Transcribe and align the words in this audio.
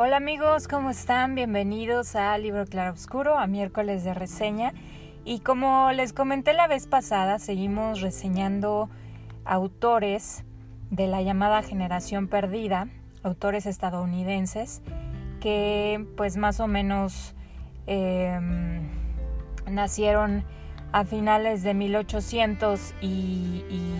Hola 0.00 0.18
amigos, 0.18 0.68
¿cómo 0.68 0.90
están? 0.90 1.34
Bienvenidos 1.34 2.14
a 2.14 2.38
Libro 2.38 2.66
Claro 2.66 2.92
Oscuro, 2.92 3.36
a 3.36 3.48
miércoles 3.48 4.04
de 4.04 4.14
reseña. 4.14 4.72
Y 5.24 5.40
como 5.40 5.90
les 5.90 6.12
comenté 6.12 6.52
la 6.52 6.68
vez 6.68 6.86
pasada, 6.86 7.40
seguimos 7.40 8.00
reseñando 8.00 8.90
autores 9.44 10.44
de 10.92 11.08
la 11.08 11.20
llamada 11.22 11.64
generación 11.64 12.28
perdida, 12.28 12.86
autores 13.24 13.66
estadounidenses, 13.66 14.82
que 15.40 16.06
pues 16.16 16.36
más 16.36 16.60
o 16.60 16.68
menos 16.68 17.34
em, 17.88 18.88
nacieron 19.68 20.44
a 20.92 21.04
finales 21.06 21.64
de 21.64 21.74
1800 21.74 22.94
y, 23.00 23.64
y 23.68 23.94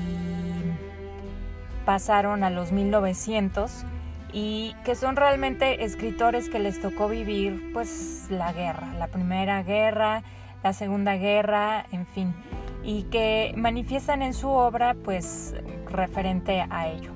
pasaron 1.85 2.45
a 2.45 2.51
los 2.51 2.71
1900 2.71 3.85
y 4.33 4.75
que 4.85 4.95
son 4.95 5.17
realmente 5.17 5.85
escritores 5.85 6.49
que 6.49 6.59
les 6.59 6.81
tocó 6.81 7.09
vivir 7.09 7.71
pues 7.73 8.27
la 8.31 8.53
guerra, 8.53 8.93
la 8.99 9.09
primera 9.09 9.63
guerra, 9.63 10.23
la 10.63 10.73
segunda 10.73 11.17
guerra, 11.17 11.87
en 11.93 12.07
fin, 12.07 12.35
y 12.85 13.05
que 13.05 13.55
manifiestan 13.57 14.23
en 14.23 14.35
su 14.35 14.49
obra 14.49 14.95
pues 14.95 15.55
referente 15.91 16.65
a 16.69 16.89
ello. 16.89 17.13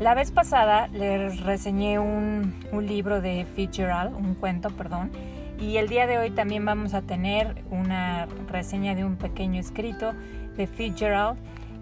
La 0.00 0.14
vez 0.14 0.30
pasada 0.30 0.88
les 0.88 1.40
reseñé 1.40 1.98
un, 1.98 2.58
un 2.72 2.86
libro 2.86 3.20
de 3.20 3.46
Fitzgerald, 3.54 4.14
un 4.14 4.34
cuento, 4.34 4.70
perdón, 4.70 5.12
y 5.60 5.76
el 5.76 5.88
día 5.88 6.06
de 6.06 6.18
hoy 6.18 6.30
también 6.30 6.64
vamos 6.64 6.92
a 6.92 7.02
tener 7.02 7.62
una 7.70 8.26
reseña 8.48 8.94
de 8.96 9.04
un 9.04 9.16
pequeño 9.16 9.60
escrito 9.60 10.12
de 10.56 10.66
Fitzgerald 10.66 11.38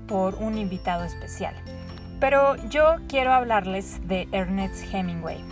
por 0.07 0.35
un 0.35 0.59
invitado 0.59 1.05
especial. 1.05 1.55
Pero 2.21 2.57
yo 2.69 2.97
quiero 3.09 3.33
hablarles 3.33 4.07
de 4.07 4.29
Ernest 4.31 4.93
Hemingway. 4.93 5.43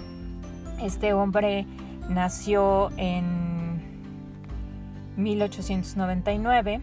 Este 0.82 1.14
hombre 1.14 1.66
nació 2.10 2.90
en 2.98 3.82
1899, 5.16 6.82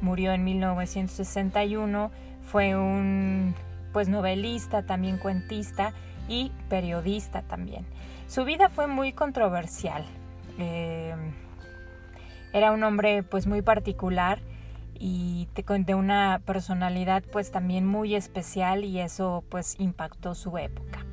murió 0.00 0.32
en 0.32 0.44
1961, 0.44 2.12
fue 2.42 2.76
un 2.76 3.56
pues 3.92 4.08
novelista, 4.08 4.82
también 4.82 5.18
cuentista 5.18 5.92
y 6.28 6.52
periodista 6.68 7.42
también. 7.42 7.84
Su 8.28 8.44
vida 8.44 8.68
fue 8.68 8.86
muy 8.86 9.12
controversial. 9.12 10.04
Eh, 10.58 11.14
era 12.52 12.70
un 12.70 12.84
hombre 12.84 13.24
pues 13.24 13.48
muy 13.48 13.62
particular 13.62 14.38
y 15.06 15.48
de 15.54 15.94
una 15.94 16.40
personalidad 16.46 17.22
pues 17.30 17.50
también 17.50 17.84
muy 17.86 18.14
especial 18.14 18.84
y 18.84 19.00
eso 19.00 19.44
pues 19.50 19.78
impactó 19.78 20.34
su 20.34 20.56
época. 20.56 21.04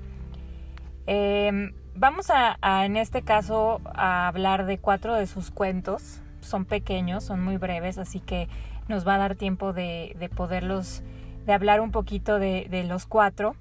Em, 1.08 1.74
vamos 1.94 2.30
a, 2.30 2.58
en 2.86 2.96
este 2.96 3.22
caso 3.22 3.82
a 3.94 4.30
hablar 4.30 4.66
de 4.66 4.78
cuatro 4.78 5.14
de 5.16 5.28
sus 5.28 5.52
cuentos. 5.52 6.22
Son 6.40 6.64
pequeños, 6.64 7.26
son 7.26 7.44
muy 7.44 7.58
breves, 7.58 7.98
así 7.98 8.22
que 8.22 8.48
nos 8.88 9.06
va 9.06 9.16
a 9.16 9.18
dar 9.18 9.36
tiempo 9.36 9.74
de, 9.74 10.32
poderlos, 10.38 11.04
de 11.46 11.52
hablar 11.52 11.82
un 11.82 11.92
poquito 11.92 12.40
de, 12.40 12.86
los 12.88 13.06
cuatro. 13.06 13.58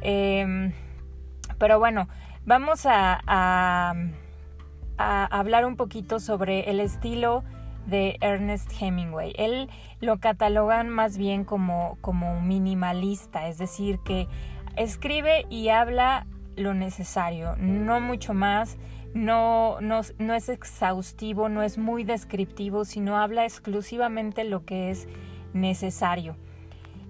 Em, 0.00 0.72
pero 1.58 1.78
bueno, 1.78 2.08
vamos 2.44 2.84
a, 2.84 3.94
hablar 4.98 5.66
un 5.66 5.76
poquito 5.76 6.18
sobre 6.18 6.68
el 6.68 6.80
estilo 6.80 7.44
de 7.86 8.16
Ernest 8.20 8.70
Hemingway. 8.80 9.32
Él 9.36 9.68
lo 10.00 10.18
catalogan 10.18 10.88
más 10.88 11.18
bien 11.18 11.44
como, 11.44 11.98
como 12.00 12.40
minimalista, 12.40 13.48
es 13.48 13.58
decir, 13.58 13.98
que 14.04 14.28
escribe 14.76 15.46
y 15.50 15.68
habla 15.68 16.26
lo 16.56 16.74
necesario, 16.74 17.56
no 17.56 18.00
mucho 18.00 18.34
más, 18.34 18.76
no, 19.14 19.80
no, 19.80 20.00
no, 20.18 20.34
es 20.34 20.48
exhaustivo, 20.48 21.48
no 21.48 21.62
es 21.62 21.78
muy 21.78 22.04
descriptivo, 22.04 22.84
sino 22.84 23.18
habla 23.18 23.44
exclusivamente 23.44 24.44
lo 24.44 24.64
que 24.64 24.90
es 24.90 25.08
necesario. 25.52 26.36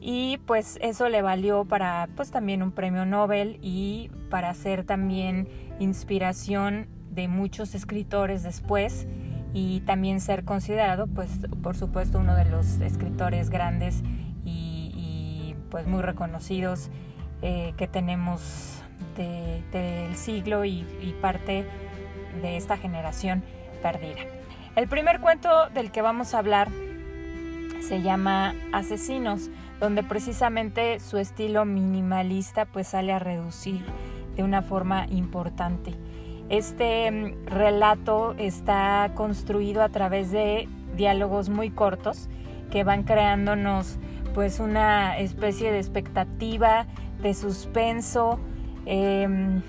Y 0.01 0.39
pues 0.47 0.79
eso 0.83 1.09
le 1.09 1.23
valió 1.23 1.65
para 1.65 2.09
pues 2.17 2.33
también 2.33 2.63
un 2.63 2.73
premio 2.73 3.07
Nobel 3.07 3.59
y 3.63 4.11
para 4.31 4.53
ser 4.55 4.85
también 4.85 5.49
inspiración 5.79 6.89
de 7.11 7.29
muchos 7.29 7.75
escritores 7.77 8.43
después 8.43 9.07
y 9.55 9.81
también 9.81 10.21
ser 10.21 10.45
considerado, 10.45 11.07
pues 11.07 11.31
por 11.63 11.77
supuesto, 11.77 12.19
uno 12.19 12.35
de 12.37 12.47
los 12.47 12.81
escritores 12.81 13.51
grandes 13.51 14.03
y, 14.45 15.55
pues 15.71 15.87
muy 15.87 16.03
reconocidos 16.03 16.91
eh, 17.41 17.73
que 17.79 17.89
tenemos 17.89 18.83
del 19.17 20.15
siglo 20.17 20.67
y, 20.67 20.87
y 21.01 21.17
parte 21.23 21.65
de 22.43 22.57
esta 22.59 22.77
generación 22.77 23.43
perdida. 23.83 24.21
El 24.77 24.87
primer 24.89 25.21
cuento 25.21 25.69
del 25.71 25.91
que 25.91 26.03
vamos 26.03 26.35
a 26.35 26.39
hablar 26.39 26.69
se 27.81 28.03
llama 28.03 28.55
Asesinos, 28.73 29.51
donde 29.81 30.03
precisamente 30.03 31.01
su 31.01 31.19
estilo 31.19 31.65
minimalista 31.65 32.67
pues 32.67 32.89
sale 32.89 33.13
a 33.13 33.19
reducir 33.19 33.85
de 34.37 34.43
una 34.43 34.63
forma 34.63 35.07
importante. 35.11 35.95
Este 36.53 37.11
mm, 37.11 37.47
relato 37.47 38.35
está 38.37 39.13
construido 39.15 39.83
a 39.83 39.89
través 39.89 40.31
de 40.31 40.69
diálogos 40.95 41.49
muy 41.49 41.71
cortos 41.71 42.29
que 42.71 42.85
van 42.85 43.05
creándonos 43.05 43.99
pues 44.35 44.61
una 44.61 45.19
especie 45.19 45.73
de 45.73 45.79
expectativa, 45.79 46.87
de 47.23 47.33
suspenso. 47.33 48.39
Em, 48.85 49.63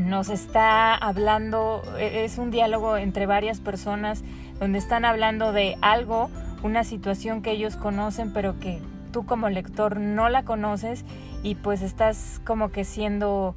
nos 0.00 0.30
está 0.30 0.94
hablando, 0.94 1.82
e, 1.98 2.24
es 2.24 2.38
un 2.38 2.50
diálogo 2.50 2.96
entre 2.96 3.26
varias 3.26 3.60
personas 3.60 4.24
donde 4.58 4.78
están 4.78 5.04
hablando 5.04 5.52
de 5.52 5.76
algo, 5.82 6.30
una 6.62 6.84
situación 6.84 7.42
que 7.42 7.50
ellos 7.50 7.76
conocen 7.76 8.32
pero 8.32 8.58
que 8.58 8.80
tú 9.12 9.26
como 9.26 9.50
lector 9.50 10.00
no 10.00 10.30
la 10.30 10.42
conoces 10.42 11.04
y 11.42 11.54
pues 11.54 11.82
estás 11.82 12.40
como 12.46 12.70
que 12.70 12.84
siendo 12.84 13.54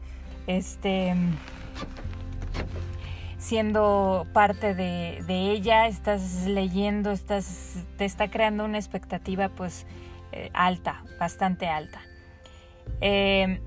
este 0.47 1.15
siendo 3.39 4.27
parte 4.33 4.75
de, 4.75 5.23
ella, 5.27 5.87
estás 5.87 6.45
leyendo, 6.45 7.11
estás, 7.11 7.85
te 7.97 8.05
está 8.05 8.29
creando 8.29 8.65
una 8.65 8.77
expectativa 8.77 9.49
pues 9.49 9.87
eh, 10.33 10.51
alta, 10.53 11.03
bastante 11.19 11.67
alta. 11.67 12.01
Em, 12.99 13.61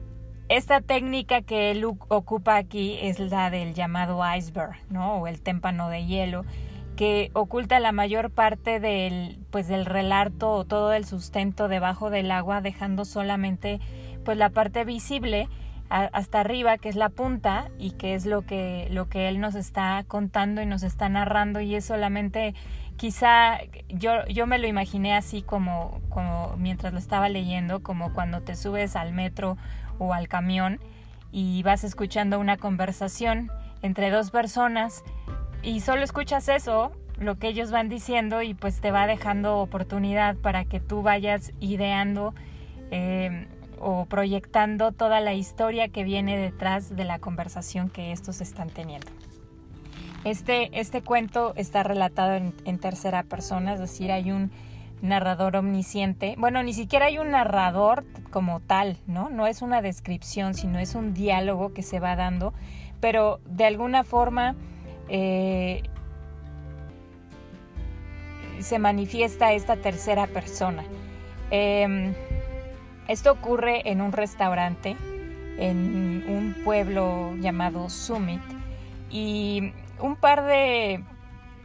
esta 0.49 0.83
técnica 0.83 1.41
que 1.41 1.75
Luke 1.75 2.05
ocupa 2.09 2.57
aquí 2.57 2.99
es 3.01 3.19
la 3.19 3.51
del 3.51 3.73
llamado 3.73 4.21
iceberg, 4.37 4.77
¿no? 4.91 5.17
O 5.17 5.27
el 5.27 5.41
témpano 5.41 5.89
de 5.89 6.05
hielo, 6.05 6.45
que 6.95 7.31
oculta 7.33 7.81
la 7.81 7.93
mayor 7.93 8.31
parte 8.31 8.79
del, 8.79 9.39
pues, 9.51 9.69
del 9.69 9.87
relato 9.87 10.51
o 10.53 10.65
todo 10.67 10.93
el 10.93 11.07
sustento 11.07 11.69
debajo 11.69 12.11
del 12.11 12.31
agua, 12.31 12.61
dejando 12.61 13.07
solamente 13.07 13.81
pues 14.25 14.37
la 14.37 14.51
parte 14.51 14.85
visible 14.85 15.49
hasta 15.93 16.41
arriba, 16.41 16.79
que 16.79 16.89
es 16.89 16.97
la 16.97 17.11
punta 17.11 17.69
y 17.79 17.91
que 17.91 18.15
es 18.15 18.25
lo 18.25 18.43
que, 18.43 18.89
lo 18.91 19.09
que 19.09 19.29
él 19.29 19.41
nos 19.41 19.55
está 19.55 20.05
contando 20.09 20.63
y 20.63 20.67
nos 20.67 20.83
está 20.83 21.11
narrando 21.11 21.61
y 21.61 21.75
es 21.75 21.85
solamente 21.85 22.55
quizá 22.97 23.59
yo, 23.89 24.25
yo 24.27 24.47
me 24.47 24.59
lo 24.59 24.67
imaginé 24.67 25.15
así 25.15 25.43
como, 25.43 26.01
mientras 26.57 26.93
lo 26.95 26.99
estaba 26.99 27.29
leyendo, 27.29 27.83
como 27.83 28.15
cuando 28.15 28.41
te 28.41 28.57
subes 28.57 28.97
al 28.97 29.13
metro 29.13 29.59
o 29.99 30.15
al 30.15 30.29
camión 30.29 30.81
y 31.31 31.63
vas 31.63 31.85
escuchando 31.85 32.39
una 32.39 32.57
conversación 32.57 33.51
entre 33.83 34.11
dos 34.11 34.31
personas 34.31 35.05
y 35.63 35.81
solo 35.81 36.03
escuchas 36.03 36.49
eso, 36.49 36.93
lo 37.19 37.39
que 37.39 37.49
ellos 37.49 37.71
van 37.71 37.91
diciendo 37.91 38.41
y 38.41 38.55
pues 38.55 38.81
te 38.81 38.91
va 38.91 39.07
dejando 39.07 39.59
oportunidad 39.59 40.37
para 40.37 40.65
que 40.65 40.81
tú 40.81 41.03
vayas 41.03 41.53
ideando 41.61 42.35
eh, 42.91 43.47
o 43.83 44.07
proyectando 44.07 44.93
toda 44.93 45.21
la 45.21 45.35
historia 45.35 45.89
que 45.89 46.05
viene 46.05 46.39
detrás 46.39 46.95
de 46.95 47.05
la 47.05 47.19
conversación 47.19 47.91
que 47.91 48.13
estos 48.13 48.41
están 48.41 48.71
teniendo. 48.71 49.09
Este, 50.25 50.71
este 50.79 51.03
cuento 51.03 51.53
está 51.57 51.83
relatado 51.83 52.35
en, 52.35 52.79
tercera 52.79 53.25
persona, 53.25 53.75
es 53.75 53.81
decir, 53.81 54.13
hay 54.13 54.31
un 54.31 54.53
narrador 55.03 55.57
omnisciente. 55.57 56.37
Bueno, 56.39 56.63
ni 56.63 56.73
siquiera 56.73 57.07
hay 57.07 57.19
un 57.19 57.33
narrador 57.33 58.05
como 58.31 58.61
tal, 58.61 58.99
¿no? 59.09 59.31
No 59.31 59.49
es 59.49 59.63
una 59.63 59.83
descripción, 59.83 60.55
sino 60.55 60.79
es 60.79 60.95
un 60.95 61.13
diálogo 61.13 61.73
que 61.73 61.83
se 61.83 61.99
va 61.99 62.15
dando, 62.15 62.55
pero 63.01 63.41
de 63.47 63.65
alguna 63.65 64.05
forma 64.05 64.55
eh, 65.09 65.83
se 68.61 68.79
manifiesta 68.79 69.53
esta 69.53 69.75
tercera 69.75 70.29
persona. 70.29 70.85
Em, 71.51 72.15
esto 73.13 73.31
ocurre 73.31 73.91
en 73.91 74.01
un 74.01 74.13
restaurante 74.13 74.97
en 75.59 76.25
un 76.29 76.65
pueblo 76.65 77.35
llamado 77.37 77.91
Summit 77.91 78.41
y 79.11 79.73
un 80.01 80.17
par 80.17 80.45
de 80.45 81.05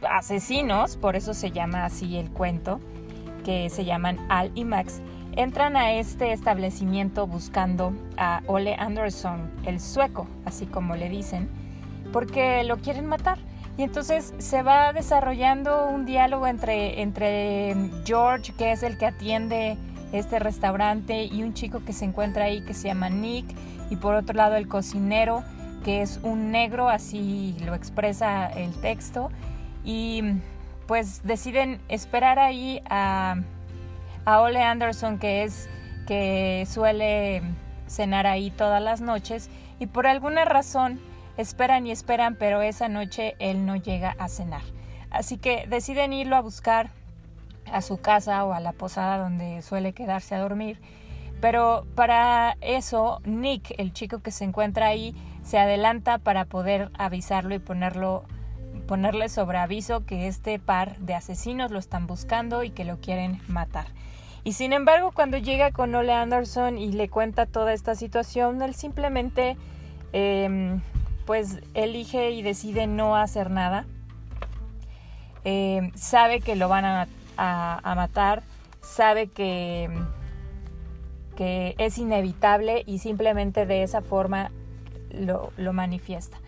asesinos, 0.08 0.96
por 0.96 1.16
eso 1.16 1.34
se 1.34 1.50
llama 1.50 1.84
así 1.84 2.16
el 2.18 2.30
cuento, 2.30 2.80
que 3.44 3.70
se 3.70 3.84
llaman 3.84 4.18
Al 4.28 4.52
y 4.54 4.64
Max, 4.64 5.00
entran 5.36 5.76
a 5.76 5.92
este 5.94 6.32
establecimiento 6.32 7.26
buscando 7.26 7.92
a 8.16 8.42
Ole 8.46 8.74
Anderson, 8.74 9.50
el 9.64 9.80
sueco, 9.80 10.26
así 10.44 10.66
como 10.66 10.96
le 10.96 11.08
dicen, 11.08 11.48
porque 12.12 12.62
lo 12.64 12.76
quieren 12.76 13.06
matar. 13.06 13.38
Y 13.76 13.84
entonces 13.84 14.34
se 14.38 14.62
va 14.64 14.92
desarrollando 14.92 15.86
un 15.86 16.04
diálogo 16.04 16.48
entre, 16.48 17.00
entre 17.00 17.76
George, 18.04 18.52
que 18.58 18.72
es 18.72 18.82
el 18.82 18.98
que 18.98 19.06
atiende 19.06 19.78
este 20.12 20.38
restaurante, 20.38 21.24
y 21.24 21.42
un 21.42 21.54
chico 21.54 21.84
que 21.84 21.92
se 21.92 22.04
encuentra 22.04 22.44
ahí 22.44 22.62
que 22.62 22.74
se 22.74 22.88
llama 22.88 23.08
Nick, 23.08 23.46
y 23.90 23.96
por 23.96 24.14
otro 24.14 24.34
lado 24.34 24.56
el 24.56 24.68
cocinero, 24.68 25.42
que 25.84 26.02
es 26.02 26.20
un 26.22 26.50
negro, 26.50 26.88
así 26.88 27.56
lo 27.64 27.74
expresa 27.74 28.46
el 28.46 28.72
texto, 28.80 29.30
y 29.84 30.22
pues 30.86 31.22
deciden 31.24 31.80
esperar 31.88 32.38
ahí 32.38 32.82
a, 32.88 33.36
a 34.24 34.40
Ole 34.40 34.62
Anderson, 34.62 35.18
que 35.18 35.44
es 35.44 35.68
que 36.06 36.66
suele 36.68 37.42
cenar 37.86 38.26
ahí 38.26 38.50
todas 38.50 38.82
las 38.82 39.00
noches, 39.00 39.50
y 39.78 39.86
por 39.86 40.06
alguna 40.06 40.44
razón 40.44 41.00
Esperan 41.38 41.86
y 41.86 41.92
esperan, 41.92 42.34
pero 42.34 42.62
esa 42.62 42.88
noche 42.88 43.36
él 43.38 43.64
no 43.64 43.76
llega 43.76 44.16
a 44.18 44.28
cenar. 44.28 44.62
Así 45.08 45.38
que 45.38 45.68
deciden 45.68 46.12
irlo 46.12 46.34
a 46.34 46.40
buscar 46.40 46.90
a 47.72 47.82
su 47.82 48.00
casa 48.00 48.44
o 48.44 48.52
a 48.52 48.60
la 48.60 48.72
posada 48.72 49.18
donde 49.18 49.62
suele 49.62 49.92
quedarse 49.92 50.34
a 50.34 50.40
dormir. 50.40 50.78
Pero 51.40 51.86
para 51.94 52.56
eso, 52.60 53.20
Nick, 53.24 53.74
el 53.78 53.92
chico 53.92 54.20
que 54.20 54.30
se 54.30 54.44
encuentra 54.44 54.86
ahí, 54.86 55.14
se 55.44 55.58
adelanta 55.58 56.18
para 56.18 56.44
poder 56.44 56.90
avisarlo 56.98 57.54
y 57.54 57.58
ponerlo, 57.58 58.24
ponerle 58.86 59.28
sobre 59.28 59.58
aviso 59.58 60.04
que 60.04 60.26
este 60.26 60.58
par 60.58 60.96
de 60.98 61.14
asesinos 61.14 61.70
lo 61.70 61.78
están 61.78 62.06
buscando 62.06 62.64
y 62.64 62.70
que 62.70 62.84
lo 62.84 62.98
quieren 63.00 63.40
matar. 63.46 63.86
Y 64.44 64.54
sin 64.54 64.72
embargo, 64.72 65.12
cuando 65.12 65.36
llega 65.36 65.70
con 65.72 65.94
Ole 65.94 66.12
Anderson 66.12 66.78
y 66.78 66.92
le 66.92 67.08
cuenta 67.08 67.46
toda 67.46 67.72
esta 67.72 67.94
situación, 67.94 68.60
él 68.62 68.74
simplemente 68.74 69.56
em, 70.12 70.80
pues 71.26 71.60
elige 71.74 72.30
y 72.30 72.42
decide 72.42 72.86
no 72.86 73.16
hacer 73.16 73.50
nada. 73.50 73.84
Eh, 75.44 75.92
sabe 75.94 76.40
que 76.40 76.56
lo 76.56 76.68
van 76.68 76.84
a, 76.84 77.08
matar, 77.96 78.42
sabe 78.80 79.28
que, 79.28 79.88
que, 81.36 81.74
es 81.78 81.98
inevitable 81.98 82.82
y 82.86 82.98
simplemente 82.98 83.66
de 83.66 83.82
esa 83.82 84.02
forma 84.02 84.50
lo, 85.10 85.52
manifiesta. 85.72 86.38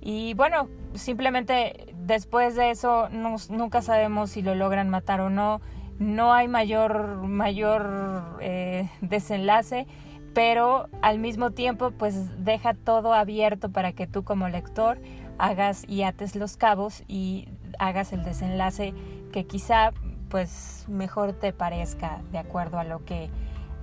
Y 0.00 0.34
bueno, 0.34 0.68
simplemente 0.94 1.94
después 1.94 2.54
de 2.54 2.70
eso 2.70 3.08
nunca 3.10 3.82
sabemos 3.82 4.30
si 4.30 4.42
lo 4.42 4.54
logran 4.54 4.88
matar 4.88 5.20
o 5.20 5.30
no. 5.30 5.60
No 5.98 6.32
hay 6.32 6.48
mayor, 6.48 7.18
mayor 7.18 8.38
eh, 8.40 8.88
desenlace 9.02 9.86
pero 10.34 10.88
al 11.02 11.18
mismo 11.18 11.50
tiempo 11.50 11.90
pues 11.90 12.44
deja 12.44 12.74
todo 12.74 13.12
abierto 13.12 13.70
para 13.70 13.92
que 13.92 14.06
tú 14.06 14.22
como 14.24 14.48
lector 14.48 14.98
hagas 15.38 15.84
y 15.88 16.02
ates 16.02 16.36
los 16.36 16.56
cabos 16.56 17.02
y 17.08 17.48
hagas 17.78 18.12
el 18.12 18.22
desenlace 18.22 18.94
que 19.32 19.46
quizá 19.46 19.92
pues 20.30 20.84
mejor 20.88 21.32
te 21.32 21.52
parezca 21.52 22.20
de 22.32 22.38
acuerdo 22.38 22.78
a 22.78 22.84
lo 22.84 23.04
que 23.04 23.28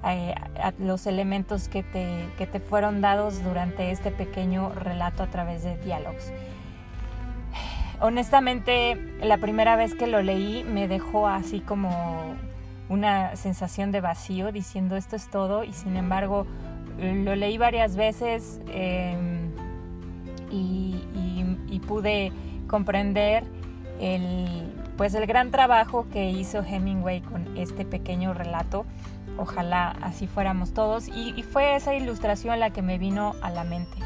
eh, 0.06 0.36
a 0.62 0.74
los 0.80 1.08
elementos 1.08 1.68
que 1.68 1.84
te, 1.84 2.30
que 2.38 2.46
te 2.48 2.60
fueron 2.60 3.02
dados 3.02 3.44
durante 3.44 3.92
este 3.92 4.12
pequeño 4.12 4.72
relato 4.74 5.24
a 5.24 5.28
través 5.28 5.64
de 5.64 5.76
diálogos. 5.78 6.32
Honestamente, 8.00 8.96
la 9.24 9.38
primera 9.40 9.76
vez 9.76 9.96
que 9.96 10.06
lo 10.06 10.22
leí 10.22 10.64
me 10.64 10.88
dejó 10.88 11.28
así 11.28 11.62
como 11.62 12.36
una 12.90 13.36
sensación 13.36 13.92
de 13.92 14.02
vacío 14.02 14.52
diciendo 14.52 14.96
esto 14.96 15.16
es 15.16 15.30
todo 15.30 15.64
y 15.64 15.74
sin 15.74 15.98
embargo 15.98 16.46
lo 17.00 17.36
leí 17.36 17.58
varias 17.58 17.96
veces 17.96 18.60
em, 18.70 19.52
y, 20.52 21.04
pude 21.88 22.34
comprender 22.68 23.46
el, 24.02 24.74
pues 24.98 25.14
el 25.14 25.26
gran 25.28 25.52
trabajo 25.52 26.08
que 26.12 26.30
hizo 26.32 26.64
Hemingway 26.64 27.22
con 27.22 27.58
este 27.58 27.86
pequeño 27.86 28.34
relato. 28.34 28.86
Ojalá 29.38 29.96
así 30.02 30.28
fuéramos 30.28 30.74
todos. 30.74 31.08
Y, 31.08 31.34
y 31.38 31.44
fue 31.44 31.76
esa 31.76 31.94
ilustración 31.94 32.60
la 32.60 32.72
que 32.72 32.82
me 32.82 32.98
vino 32.98 33.36
a 33.42 33.52
la 33.52 33.64
mente. 33.64 33.98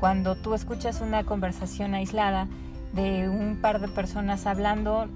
Cuando 0.00 0.34
tú 0.34 0.54
escuchas 0.54 1.00
una 1.00 1.24
conversación 1.24 1.94
aislada 1.94 2.48
de 2.92 3.28
un 3.28 3.60
par 3.60 3.80
de 3.80 3.88
personas 3.88 4.46
hablando, 4.46 5.06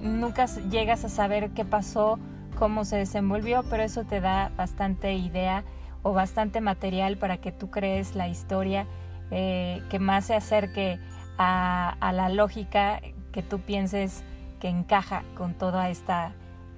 nunca 0.00 0.46
llegas 0.70 1.04
a 1.04 1.08
saber 1.08 1.50
qué 1.50 1.64
pasó, 1.64 2.18
cómo 2.56 2.84
se 2.84 2.96
desenvolvió, 2.96 3.64
pero 3.68 3.82
eso 3.82 4.04
te 4.04 4.20
da 4.20 4.50
bastante 4.56 5.14
idea 5.14 5.64
o 6.02 6.12
bastante 6.12 6.60
material 6.60 7.16
para 7.18 7.38
que 7.38 7.52
tú 7.52 7.70
crees 7.70 8.14
la 8.14 8.28
historia 8.28 8.86
eh, 9.30 9.82
que 9.90 9.98
más 9.98 10.26
se 10.26 10.34
acerque 10.34 11.00
a, 11.36 11.96
la 12.14 12.28
lógica 12.28 13.00
que 13.32 13.42
tú 13.42 13.60
pienses 13.60 14.24
que 14.60 14.68
encaja 14.68 15.22
con 15.36 15.54
toda 15.54 15.90
esta 15.90 16.32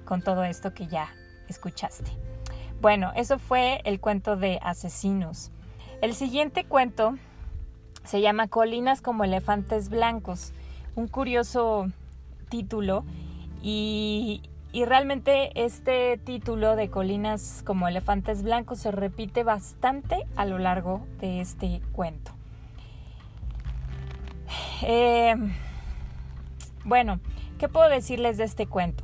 con 0.05 0.21
todo 0.23 0.43
esto 0.43 0.73
que 0.73 0.87
ya 0.87 1.09
escuchaste. 1.47 2.11
Bueno, 2.81 3.11
eso 3.15 3.37
fue 3.37 3.81
el 3.83 3.99
cuento 3.99 4.37
de 4.37 4.59
asesinos. 4.63 5.51
El 6.01 6.15
siguiente 6.15 6.63
cuento 6.63 7.15
se 8.05 8.21
llama 8.21 8.47
Colinas 8.47 9.01
como 9.01 9.23
elefantes 9.23 9.89
blancos, 9.89 10.53
un 10.95 11.07
curioso 11.07 11.87
título 12.49 13.03
y, 13.61 14.41
realmente 14.73 15.51
este 15.63 16.17
título 16.17 16.75
de 16.75 16.89
Colinas 16.89 17.63
como 17.65 17.87
elefantes 17.87 18.43
blancos 18.43 18.79
se 18.79 18.91
repite 18.91 19.43
bastante 19.43 20.25
a 20.35 20.45
lo 20.45 20.57
largo 20.57 21.05
de 21.19 21.41
este 21.41 21.81
cuento. 21.91 22.31
Eh, 24.81 25.35
bueno, 26.85 27.19
¿qué 27.59 27.69
puedo 27.69 27.89
decirles 27.89 28.37
de 28.37 28.45
este 28.45 28.65
cuento? 28.65 29.03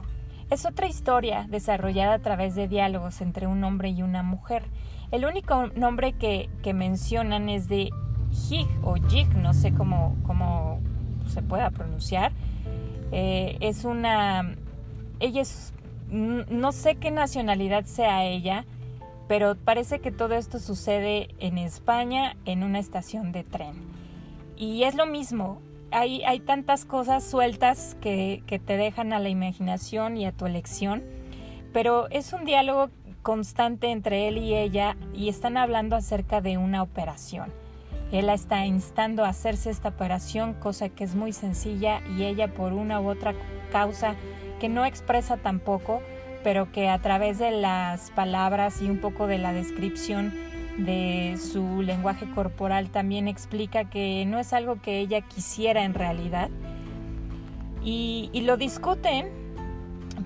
Es 0.50 0.66
otra 0.66 0.88
historia 0.88 1.46
desarrollada 1.50 2.16
a 2.16 2.20
través 2.20 2.56
de 2.56 2.68
diálogos 2.68 3.22
entre 3.22 3.46
un 3.46 3.64
hombre 3.64 3.90
y 3.90 4.02
una 4.02 4.24
mujer. 4.24 4.64
El 5.12 5.26
único 5.26 5.68
nombre 5.76 6.14
que, 6.14 6.50
mencionan 6.74 7.50
es 7.50 7.68
de 7.68 7.90
Hig 8.50 8.68
o 8.84 8.96
Jig, 8.96 9.28
no 9.36 9.54
sé 9.54 9.74
cómo, 9.74 10.16
cómo 10.24 10.80
se 11.28 11.42
pueda 11.44 11.70
pronunciar. 11.70 12.32
Eh, 13.12 13.58
es 13.60 13.86
una... 13.86 14.56
Ella 15.20 15.42
es... 15.42 15.74
No 16.10 16.72
sé 16.72 16.96
qué 16.96 17.12
nacionalidad 17.12 17.86
sea 17.86 18.26
ella, 18.26 18.66
pero 19.28 19.56
parece 19.56 20.00
que 20.00 20.12
todo 20.12 20.36
esto 20.36 20.60
sucede 20.60 21.30
en 21.40 21.58
España 21.58 22.38
en 22.46 22.64
una 22.64 22.80
estación 22.80 23.32
de 23.32 23.44
tren. 23.44 23.74
Y 24.56 24.84
es 24.84 24.96
lo 24.96 25.08
mismo, 25.08 25.60
hay, 25.96 26.40
tantas 26.42 26.84
cosas 26.84 27.24
sueltas 27.24 27.96
que, 28.02 28.44
que 28.48 28.60
te 28.60 28.76
dejan 28.76 29.14
a 29.14 29.20
la 29.20 29.30
imaginación 29.30 30.18
y 30.18 30.26
a 30.26 30.34
tu 30.34 30.46
elección, 30.46 31.04
pero 31.72 32.10
es 32.10 32.34
un 32.34 32.44
diálogo 32.44 32.90
constante 33.22 33.92
entre 33.92 34.28
él 34.28 34.38
y 34.38 34.56
ella 34.56 34.98
y 35.14 35.30
están 35.30 35.56
hablando 35.56 35.96
acerca 35.96 36.42
de 36.42 36.58
una 36.58 36.84
operación. 36.84 37.52
Él 38.12 38.30
está 38.30 38.66
instando 38.66 39.24
a 39.24 39.30
hacerse 39.30 39.70
esta 39.70 39.90
operación, 39.90 40.54
cosa 40.54 40.90
que 40.90 41.06
es 41.06 41.16
muy 41.16 41.32
sencilla 41.32 42.02
y 42.18 42.26
ella 42.26 42.54
por 42.54 42.74
una 42.74 43.00
u 43.00 43.10
otra 43.10 43.34
causa 43.72 44.16
que 44.60 44.68
no 44.68 44.86
expresa 44.86 45.38
tampoco, 45.38 46.02
pero 46.44 46.72
que 46.72 46.90
a 46.90 47.00
través 47.00 47.40
de 47.40 47.52
las 47.52 48.12
palabras 48.12 48.82
y 48.82 48.90
un 48.90 49.00
poco 49.00 49.28
de 49.28 49.38
la 49.38 49.54
descripción 49.54 50.34
de 50.78 51.38
su 51.38 51.82
lenguaje 51.82 52.30
corporal 52.32 52.90
también 52.90 53.28
explica 53.28 53.86
que 53.86 54.26
no 54.26 54.40
es 54.40 54.54
algo 54.54 54.82
que 54.82 55.00
ella 55.00 55.22
quisiera 55.22 55.84
en 55.84 55.94
realidad. 55.94 56.50
Y, 57.84 58.32
lo 58.42 58.58
discuten 58.58 59.28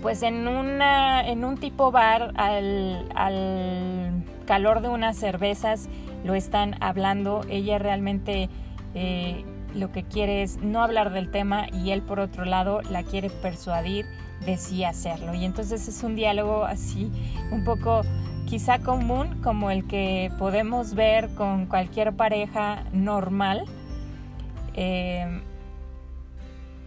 pues 0.01 0.23
en, 0.23 0.47
una, 0.47 1.27
en 1.27 1.43
un 1.43 1.57
tipo 1.57 1.91
bar 1.91 2.31
al, 2.35 3.09
al 3.15 4.23
calor 4.45 4.81
de 4.81 4.87
unas 4.87 5.17
cervezas 5.17 5.89
lo 6.23 6.35
están 6.35 6.75
hablando. 6.81 7.41
Ella 7.49 7.79
realmente 7.79 8.49
eh, 8.93 9.43
lo 9.75 9.91
que 9.91 10.03
quiere 10.03 10.41
es 10.41 10.57
no 10.57 10.81
hablar 10.81 11.11
del 11.11 11.29
tema 11.31 11.67
y 11.71 11.91
él 11.91 12.01
por 12.01 12.19
otro 12.19 12.45
lado 12.45 12.81
la 12.89 13.03
quiere 13.03 13.29
persuadir 13.29 14.05
de 14.45 14.57
sí 14.57 14.83
hacerlo. 14.83 15.33
Y 15.33 15.45
entonces 15.45 15.87
es 15.87 16.03
un 16.03 16.15
diálogo 16.15 16.65
así 16.65 17.11
un 17.51 17.63
poco 17.63 18.01
quizá 18.49 18.79
común 18.79 19.39
como 19.43 19.69
el 19.69 19.85
que 19.87 20.31
podemos 20.39 20.95
ver 20.95 21.29
con 21.35 21.67
cualquier 21.67 22.13
pareja 22.13 22.83
normal. 22.91 23.65
Eh, 24.73 25.41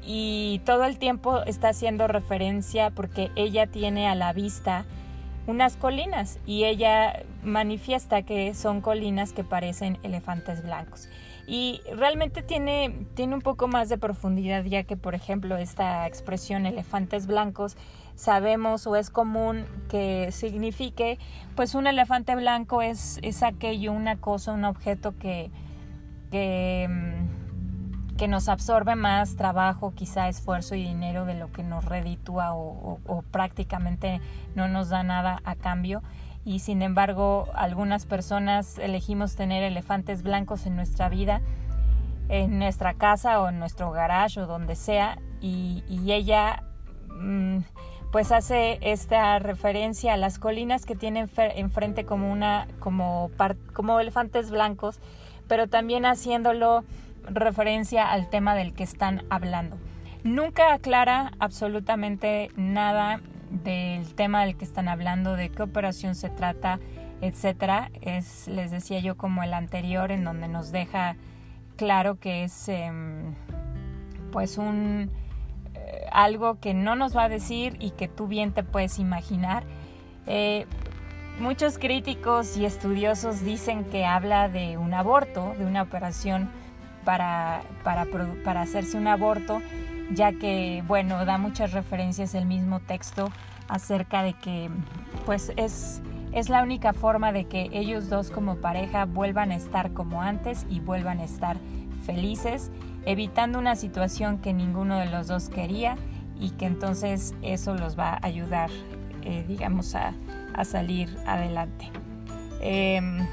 y 0.05 0.61
todo 0.65 0.85
el 0.85 0.99
tiempo 0.99 1.43
está 1.45 1.69
haciendo 1.69 2.09
referencia 2.09 2.91
porque 2.91 3.31
ella 3.37 3.69
tiene 3.69 4.09
a 4.09 4.17
la 4.17 4.33
vista 4.33 4.85
unas 5.47 5.77
colinas 5.77 6.41
y 6.47 6.65
ella 6.65 7.23
manifiesta 7.45 8.23
que 8.23 8.55
son 8.55 8.81
colinas 8.81 9.33
que 9.33 9.45
parecen 9.45 9.99
elefantes 10.03 10.65
blancos. 10.65 11.09
Y 11.47 11.81
realmente 11.97 12.43
tiene, 12.43 13.07
tiene 13.15 13.35
un 13.35 13.41
poco 13.41 13.69
más 13.69 13.89
de 13.89 13.99
profundidad, 13.99 14.65
ya 14.65 14.83
que, 14.85 14.97
por 14.97 15.15
ejemplo, 15.15 15.57
esta 15.57 16.07
expresión 16.07 16.67
elefantes 16.67 17.27
blancos 17.27 17.77
sabemos 18.23 18.87
o 18.87 18.95
es 18.95 19.11
común 19.11 19.67
que 19.89 20.31
signifique, 20.31 21.19
pues 21.57 21.75
un 21.75 21.89
elefante 21.89 22.37
blanco 22.37 22.81
es, 22.81 23.19
es 23.23 23.43
aquello, 23.43 23.93
una 23.93 24.17
cosa, 24.17 24.53
un 24.53 24.65
objeto 24.65 25.19
que, 25.19 25.51
que, 26.31 26.89
mm, 26.89 28.17
que, 28.17 28.29
nos 28.29 28.49
absorbe 28.49 28.95
más 28.95 29.35
trabajo, 29.35 29.93
quizá 29.95 30.29
esfuerzo 30.29 30.77
y 30.77 30.85
dinero 30.85 31.25
de 31.25 31.35
lo 31.35 31.51
que 31.51 31.65
nos 31.65 31.85
reditúa 31.85 32.55
o, 32.55 33.01
o 33.05 33.23
prácticamente 33.23 34.21
no 34.55 34.69
nos 34.69 34.89
da 34.89 35.03
nada 35.03 35.41
a 35.45 35.57
cambio. 35.57 36.03
Y 36.45 36.61
sin 36.61 36.83
embargo 36.83 37.49
algunas 37.55 38.07
personas 38.07 38.79
elegimos 38.79 39.35
tener 39.35 39.65
elefantes 39.65 40.23
blancos 40.23 40.67
en 40.67 40.77
nuestra 40.77 41.09
vida, 41.09 41.41
en 42.29 42.61
nuestra 42.61 42.95
casa 42.95 43.41
o 43.41 43.49
en 43.49 43.59
nuestro 43.59 43.91
garage 43.91 44.41
o 44.41 44.47
donde 44.47 44.77
sea 44.77 45.19
y, 45.41 45.83
ella 46.07 46.63
mm, 47.09 47.59
pues 48.13 48.31
hace 48.31 48.79
esta 48.83 49.41
referencia 49.41 50.13
a 50.13 50.17
las 50.17 50.39
colinas 50.39 50.87
que 50.87 50.95
tienen 50.95 51.29
enfrente 51.37 52.05
como 52.05 52.31
una 52.31 52.69
como 52.79 53.31
como 53.73 53.99
elefantes 53.99 54.51
blancos 54.51 55.01
pero 55.49 55.67
también 55.67 56.07
haciéndolo 56.07 56.85
referencia 57.25 58.13
al 58.13 58.31
tema 58.31 58.55
del 58.55 58.75
que 58.75 58.85
están 58.85 59.25
hablando 59.31 59.77
nunca 60.23 60.73
aclara 60.73 61.33
absolutamente 61.41 62.51
nada 62.55 63.21
del 63.53 64.15
tema 64.15 64.45
del 64.45 64.57
que 64.57 64.65
están 64.65 64.89
hablando, 64.89 65.37
de 65.37 65.51
qué 65.51 65.63
operación 65.63 66.15
se 66.15 66.31
trata, 66.31 66.81
etcétera. 67.21 67.91
Es, 68.01 68.49
les 68.49 68.71
decía 68.71 68.99
yo, 69.01 69.17
como 69.17 69.43
el 69.43 69.53
anterior, 69.53 70.11
en 70.11 70.25
donde 70.25 70.49
nos 70.49 70.73
deja 70.73 71.17
claro 71.77 72.19
que 72.19 72.45
es 72.45 72.69
em, 72.69 73.35
pues 74.31 74.57
un 74.59 75.11
algo 76.13 76.59
que 76.61 76.75
no 76.75 76.97
nos 76.97 77.17
va 77.17 77.25
a 77.25 77.29
decir 77.29 77.77
y 77.81 77.91
que 77.91 78.09
tú 78.09 78.27
bien 78.27 78.53
te 78.53 78.63
puedes 78.63 78.99
imaginar. 78.99 79.65
Eh, 80.27 80.67
muchos 81.41 81.79
críticos 81.79 82.57
y 82.57 82.65
estudiosos 82.65 83.43
dicen 83.43 83.85
que 83.85 84.05
habla 84.05 84.49
de 84.49 84.79
un 84.79 84.95
aborto, 84.95 85.55
de 85.59 85.67
una 85.67 85.83
operación 85.83 86.51
para, 87.05 87.63
para, 87.83 88.07
para 88.45 88.61
hacerse 88.63 88.97
un 88.97 89.09
aborto 89.09 89.61
ya 90.15 90.33
que, 90.33 90.83
bueno, 90.87 91.25
da 91.25 91.39
muchas 91.39 91.73
referencias 91.73 92.35
el 92.35 92.47
mismo 92.47 92.81
texto 92.81 93.31
acerca 93.69 94.23
de 94.23 94.35
que, 94.35 94.71
pues, 95.25 95.53
es, 95.57 96.03
es 96.33 96.49
la 96.49 96.63
única 96.63 96.93
forma 96.93 97.33
de 97.33 97.47
que 97.47 97.69
ellos 97.73 98.09
dos 98.09 98.31
como 98.31 98.57
pareja 98.57 99.05
vuelvan 99.05 99.51
a 99.51 99.57
estar 99.57 99.93
como 99.93 100.23
antes 100.23 100.67
y 100.69 100.81
vuelvan 100.81 101.21
a 101.21 101.25
estar 101.25 101.57
felices, 102.05 102.71
evitando 103.07 103.59
una 103.59 103.77
situación 103.77 104.39
que 104.39 104.53
ninguno 104.53 104.99
de 104.99 105.07
los 105.07 105.27
dos 105.27 105.49
quería 105.49 105.97
y 106.39 106.51
que 106.51 106.67
entonces 106.67 107.35
eso 107.43 107.75
los 107.75 107.99
va 107.99 108.15
a 108.15 108.27
ayudar, 108.27 108.71
eh, 109.23 109.45
digamos, 109.47 109.95
a, 109.95 110.15
salir 110.65 111.09
adelante. 111.27 111.91
Em, 112.61 113.27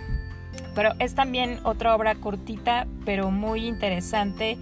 pero 0.73 0.93
es 0.99 1.15
también 1.15 1.59
otra 1.63 1.93
obra 1.93 2.15
cortita, 2.15 2.87
pero 3.03 3.29
muy 3.29 3.67
interesante 3.67 4.57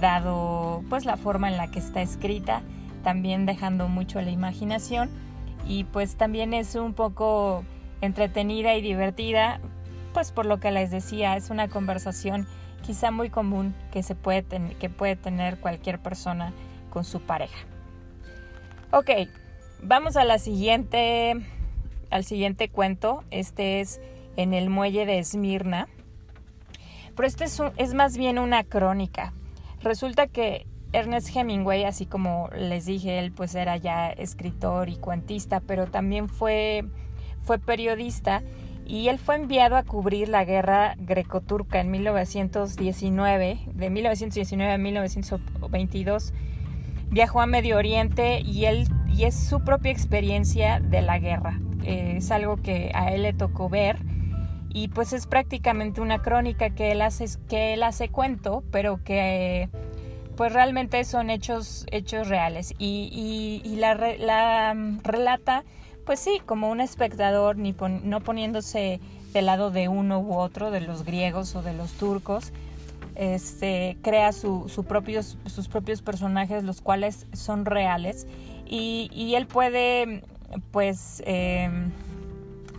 dado 0.00 0.82
pues 0.88 1.04
la 1.04 1.16
forma 1.16 1.48
en 1.48 1.56
la 1.56 1.70
que 1.70 1.78
está 1.78 2.02
escrita, 2.02 2.62
también 3.04 3.46
dejando 3.46 3.88
mucho 3.88 4.18
a 4.18 4.22
la 4.22 4.30
imaginación 4.30 5.08
y 5.66 5.84
pues 5.84 6.16
también 6.16 6.54
es 6.54 6.74
un 6.74 6.94
poco 6.94 7.64
entretenida 8.00 8.74
y 8.74 8.82
divertida, 8.82 9.60
pues 10.12 10.32
por 10.32 10.46
lo 10.46 10.58
que 10.58 10.70
les 10.70 10.90
decía, 10.90 11.36
es 11.36 11.50
una 11.50 11.68
conversación 11.68 12.46
quizá 12.82 13.10
muy 13.10 13.30
común 13.30 13.74
que 13.92 14.02
se 14.02 14.14
puede 14.14 14.44
que 14.78 14.88
puede 14.88 15.16
tener 15.16 15.58
cualquier 15.58 15.98
persona 15.98 16.52
con 16.90 17.04
su 17.04 17.20
pareja. 17.20 17.58
Ok, 18.92 19.10
vamos 19.82 20.16
a 20.16 20.24
la 20.24 20.38
siguiente 20.38 21.36
al 22.10 22.24
siguiente 22.24 22.68
cuento. 22.68 23.24
Este 23.30 23.80
es 23.80 24.00
en 24.36 24.52
el 24.54 24.68
muelle 24.68 25.06
de 25.06 25.18
Esmirna. 25.18 25.88
Pero 27.14 27.26
este 27.26 27.44
es, 27.44 27.60
es 27.76 27.94
más 27.94 28.16
bien 28.16 28.38
una 28.38 28.64
crónica. 28.64 29.32
Resulta 29.82 30.26
que 30.26 30.66
Ernest 30.92 31.34
Hemingway, 31.34 31.84
así 31.84 32.06
como 32.06 32.50
les 32.56 32.86
dije, 32.86 33.18
él 33.18 33.32
pues 33.32 33.54
era 33.54 33.76
ya 33.76 34.10
escritor 34.10 34.88
y 34.88 34.96
cuentista, 34.96 35.60
pero 35.60 35.86
también 35.86 36.28
fue, 36.28 36.84
fue 37.42 37.58
periodista 37.58 38.42
y 38.90 39.08
él 39.08 39.20
fue 39.20 39.36
enviado 39.36 39.76
a 39.76 39.84
cubrir 39.84 40.28
la 40.28 40.44
guerra 40.44 40.96
greco-turca 40.98 41.80
en 41.80 41.92
1919, 41.92 43.60
de 43.72 43.90
1919 43.90 44.72
a 44.72 44.78
1922. 44.78 46.34
Viajó 47.08 47.40
a 47.40 47.46
Medio 47.46 47.76
Oriente 47.76 48.40
y 48.40 48.64
él 48.64 48.88
y 49.06 49.24
es 49.24 49.36
su 49.36 49.62
propia 49.62 49.92
experiencia 49.92 50.80
de 50.80 51.02
la 51.02 51.20
guerra. 51.20 51.60
Eh, 51.84 52.14
es 52.16 52.32
algo 52.32 52.56
que 52.56 52.90
a 52.92 53.12
él 53.12 53.22
le 53.22 53.32
tocó 53.32 53.68
ver 53.68 53.98
y 54.70 54.88
pues 54.88 55.12
es 55.12 55.28
prácticamente 55.28 56.00
una 56.00 56.20
crónica 56.20 56.70
que 56.70 56.90
él 56.90 57.02
hace, 57.02 57.26
que 57.48 57.74
él 57.74 57.84
hace 57.84 58.08
cuento, 58.08 58.64
pero 58.72 59.04
que 59.04 59.68
pues 60.36 60.52
realmente 60.52 61.04
son 61.04 61.30
hechos, 61.30 61.86
hechos 61.92 62.28
reales 62.28 62.74
y, 62.76 63.62
la, 63.76 64.74
mm, 64.74 64.98
relata 65.04 65.62
pues 66.10 66.18
sí, 66.18 66.42
como 66.44 66.70
un 66.70 66.80
espectador, 66.80 67.56
ni 67.56 67.72
no 68.02 68.18
poniéndose 68.18 68.98
del 69.32 69.46
lado 69.46 69.70
de 69.70 69.86
uno 69.86 70.18
u 70.18 70.34
otro, 70.34 70.72
de 70.72 70.80
los 70.80 71.04
griegos 71.04 71.54
o 71.54 71.62
de 71.62 71.72
los 71.72 71.92
turcos, 71.92 72.52
este, 73.14 73.96
crea 74.02 74.32
su, 74.32 74.66
propios, 74.88 75.38
sus 75.46 75.68
propios 75.68 76.02
personajes, 76.02 76.64
los 76.64 76.80
cuales 76.80 77.28
son 77.32 77.64
reales, 77.64 78.26
y, 78.66 79.34
él 79.36 79.46
puede, 79.46 80.24
pues, 80.72 81.22
eh, 81.26 81.70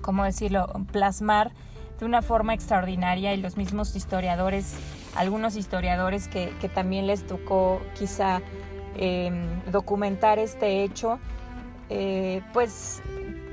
¿cómo 0.01 0.25
decirlo?, 0.25 0.67
plasmar 0.91 1.53
de 2.01 2.05
una 2.05 2.21
forma 2.21 2.53
extraordinaria 2.53 3.33
y 3.33 3.37
los 3.37 3.55
mismos 3.55 3.95
historiadores, 3.95 4.75
algunos 5.15 5.55
historiadores 5.55 6.27
que, 6.27 6.51
también 6.75 7.07
les 7.07 7.25
tocó 7.25 7.81
quizá 7.97 8.41
em, 8.97 9.47
documentar 9.71 10.37
este 10.37 10.83
hecho, 10.83 11.17
eh, 11.87 12.41
pues 12.51 13.01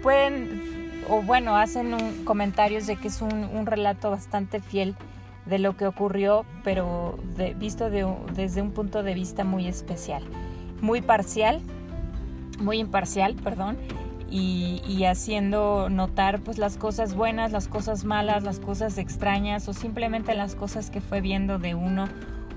pueden, 0.03 1.03
o 1.09 1.23
bueno, 1.23 1.57
hacen 1.57 2.25
comentarios 2.25 2.87
de 2.87 2.97
que 2.97 3.09
es 3.09 3.23
un, 3.23 3.67
relato 3.67 4.11
bastante 4.11 4.61
fiel 4.61 4.97
de 5.47 5.59
lo 5.59 5.77
que 5.77 5.87
ocurrió, 5.87 6.45
pero 6.65 7.19
visto 7.57 7.91
desde 7.91 8.63
un 8.63 8.73
punto 8.73 9.03
de 9.03 9.15
vista 9.15 9.45
muy 9.45 9.67
especial, 9.67 10.23
muy 10.81 11.01
parcial, 11.01 11.61
muy 12.59 12.79
imparcial, 12.79 13.35
perdón, 13.35 13.77
y, 14.31 15.05
haciendo 15.05 15.89
notar 15.89 16.41
pues 16.41 16.59
las 16.59 16.77
cosas 16.77 17.15
buenas, 17.15 17.51
las 17.51 17.69
cosas 17.69 18.05
malas, 18.05 18.43
las 18.43 18.61
cosas 18.61 18.99
extrañas 18.99 19.69
o 19.69 19.73
simplemente 19.73 20.35
las 20.35 20.55
cosas 20.55 20.91
que 20.91 21.01
fue 21.01 21.21
viendo 21.21 21.59
de 21.59 21.75
uno 21.75 22.09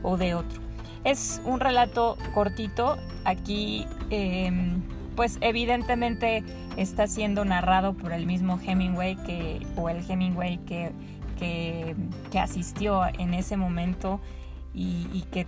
o 0.03 0.17
de 0.17 0.35
otro. 0.35 0.59
Es 1.03 1.41
un 1.45 1.59
relato 1.59 2.17
cortito, 2.33 2.97
aquí 3.23 3.85
em, 4.09 4.81
pues 5.15 5.37
evidentemente 5.41 6.43
está 6.77 7.07
siendo 7.07 7.45
narrado 7.45 7.93
por 7.93 8.13
el 8.13 8.25
mismo 8.25 8.59
Hemingway 8.59 9.15
que, 9.17 9.65
o 9.75 9.89
el 9.89 10.09
Hemingway 10.09 10.57
que, 10.59 10.91
que, 11.37 11.95
asistió 12.39 13.03
en 13.17 13.33
ese 13.33 13.57
momento 13.57 14.19
y, 14.73 15.25
que 15.31 15.47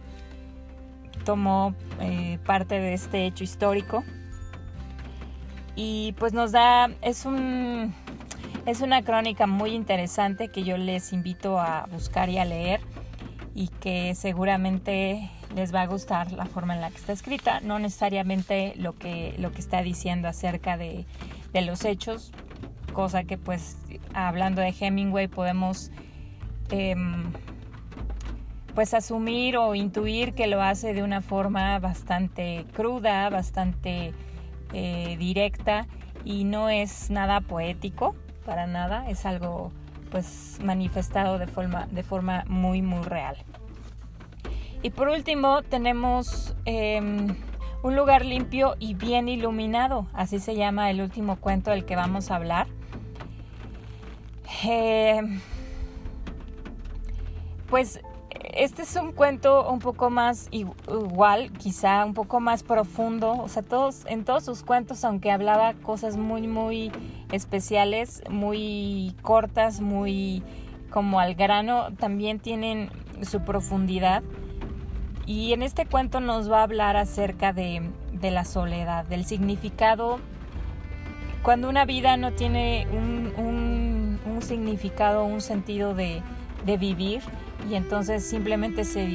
tomó 1.24 1.75
eh, 2.01 2.39
parte 2.46 2.79
de 2.79 2.93
este 2.93 3.25
hecho 3.25 3.43
histórico. 3.43 4.03
Y 5.75 6.13
pues 6.20 6.34
nos 6.34 6.51
da, 6.51 6.89
es 7.01 7.25
un, 7.25 7.93
es 8.65 8.82
una 8.82 9.03
crónica 9.03 9.48
muy 9.48 9.72
interesante 9.72 10.50
que 10.50 10.63
yo 10.63 10.77
les 10.77 11.13
invito 11.13 11.60
a 11.60 11.88
buscar 11.91 12.29
y 12.29 12.38
a 12.38 12.46
leer 12.46 12.82
y 13.55 13.67
que 13.67 14.15
seguramente 14.15 15.32
les 15.55 15.74
va 15.74 15.81
a 15.81 15.88
gustar 15.88 16.31
la 16.31 16.45
forma 16.45 16.74
en 16.75 16.81
la 16.81 16.89
que 16.89 16.98
está 16.98 17.13
escrita, 17.13 17.60
no 17.62 17.79
necesariamente 17.79 18.74
lo 18.77 18.93
que, 18.93 19.36
lo 19.38 19.51
que 19.51 19.60
está 19.60 19.81
diciendo 19.81 20.27
acerca 20.27 20.77
de, 20.77 21.05
de 21.53 21.62
los 21.62 21.86
hechos, 21.86 22.31
cosa 22.93 23.24
que 23.24 23.38
pues 23.38 23.77
hablando 24.13 24.62
de 24.62 24.74
Hemingway 24.79 25.27
podemos 25.27 25.91
em, 26.69 27.31
pues 28.74 28.93
asumir 28.93 29.57
o 29.57 29.75
intuir 29.75 30.33
que 30.33 30.48
lo 30.48 30.62
hace 30.62 30.93
de 30.93 31.03
una 31.03 31.22
forma 31.22 31.77
bastante 31.79 32.65
cruda, 32.74 33.29
bastante 33.29 34.13
eh, 34.74 35.15
directa 35.17 35.88
y 36.25 36.45
no 36.45 36.69
es 36.69 37.10
nada 37.10 37.41
poético, 37.41 38.15
para 38.45 38.65
nada, 38.65 39.10
es 39.10 39.25
algo 39.25 39.72
pues 40.10 40.60
manifestado 40.63 41.38
de 41.38 41.48
forma, 41.48 41.88
de 41.91 42.03
forma 42.03 42.43
muy 42.48 42.81
muy 42.81 43.03
real. 43.03 43.38
Y 44.83 44.89
por 44.89 45.07
último 45.07 45.61
tenemos 45.63 46.53
em, 46.65 47.37
un 47.83 47.95
lugar 47.95 48.25
limpio 48.25 48.75
y 48.79 48.95
bien 48.95 49.29
iluminado, 49.29 50.07
así 50.13 50.39
se 50.39 50.55
llama 50.55 50.91
el 50.91 50.99
último 50.99 51.37
cuento 51.37 51.71
del 51.71 51.85
que 51.85 51.95
vamos 51.95 52.29
a 52.29 52.35
hablar. 52.35 52.67
Em, 54.61 55.39
pues 57.69 58.01
este 58.53 58.81
es 58.81 58.95
un 58.97 59.13
cuento 59.13 59.71
un 59.71 59.79
poco 59.79 60.09
más 60.09 60.49
igual, 60.51 61.51
quizá 61.53 62.05
un 62.05 62.13
poco 62.13 62.41
más 62.41 62.63
profundo. 62.63 63.31
O 63.31 63.47
sea, 63.47 63.63
todos, 63.63 64.05
en 64.07 64.25
todos 64.25 64.43
sus 64.43 64.63
cuentos, 64.63 65.05
aunque 65.05 65.31
hablaba 65.31 65.73
cosas 65.75 66.17
muy, 66.17 66.47
muy 66.47 66.91
especiales, 67.31 68.21
muy 68.29 69.15
cortas, 69.21 69.79
muy 69.79 70.43
como 70.89 71.19
al 71.19 71.35
grano, 71.35 71.87
también 71.97 72.39
tienen 72.39 72.91
su 73.23 73.41
profundidad. 73.41 74.23
Y 75.25 75.53
en 75.53 75.63
este 75.63 75.85
cuento 75.85 76.19
nos 76.19 76.51
va 76.51 76.59
a 76.59 76.63
hablar 76.63 76.97
acerca 76.97 77.53
de, 77.53 77.81
la 78.21 78.45
soledad, 78.45 79.05
del 79.05 79.25
significado. 79.25 80.19
Cuando 81.41 81.69
una 81.69 81.85
vida 81.85 82.17
no 82.17 82.33
tiene 82.33 82.87
un, 82.91 84.19
un 84.25 84.41
significado, 84.41 85.25
un 85.25 85.41
sentido 85.41 85.93
de, 85.93 86.21
de 86.65 86.77
vivir, 86.77 87.21
y 87.69 87.75
entonces 87.75 88.27
simplemente 88.27 88.83
se, 88.83 89.07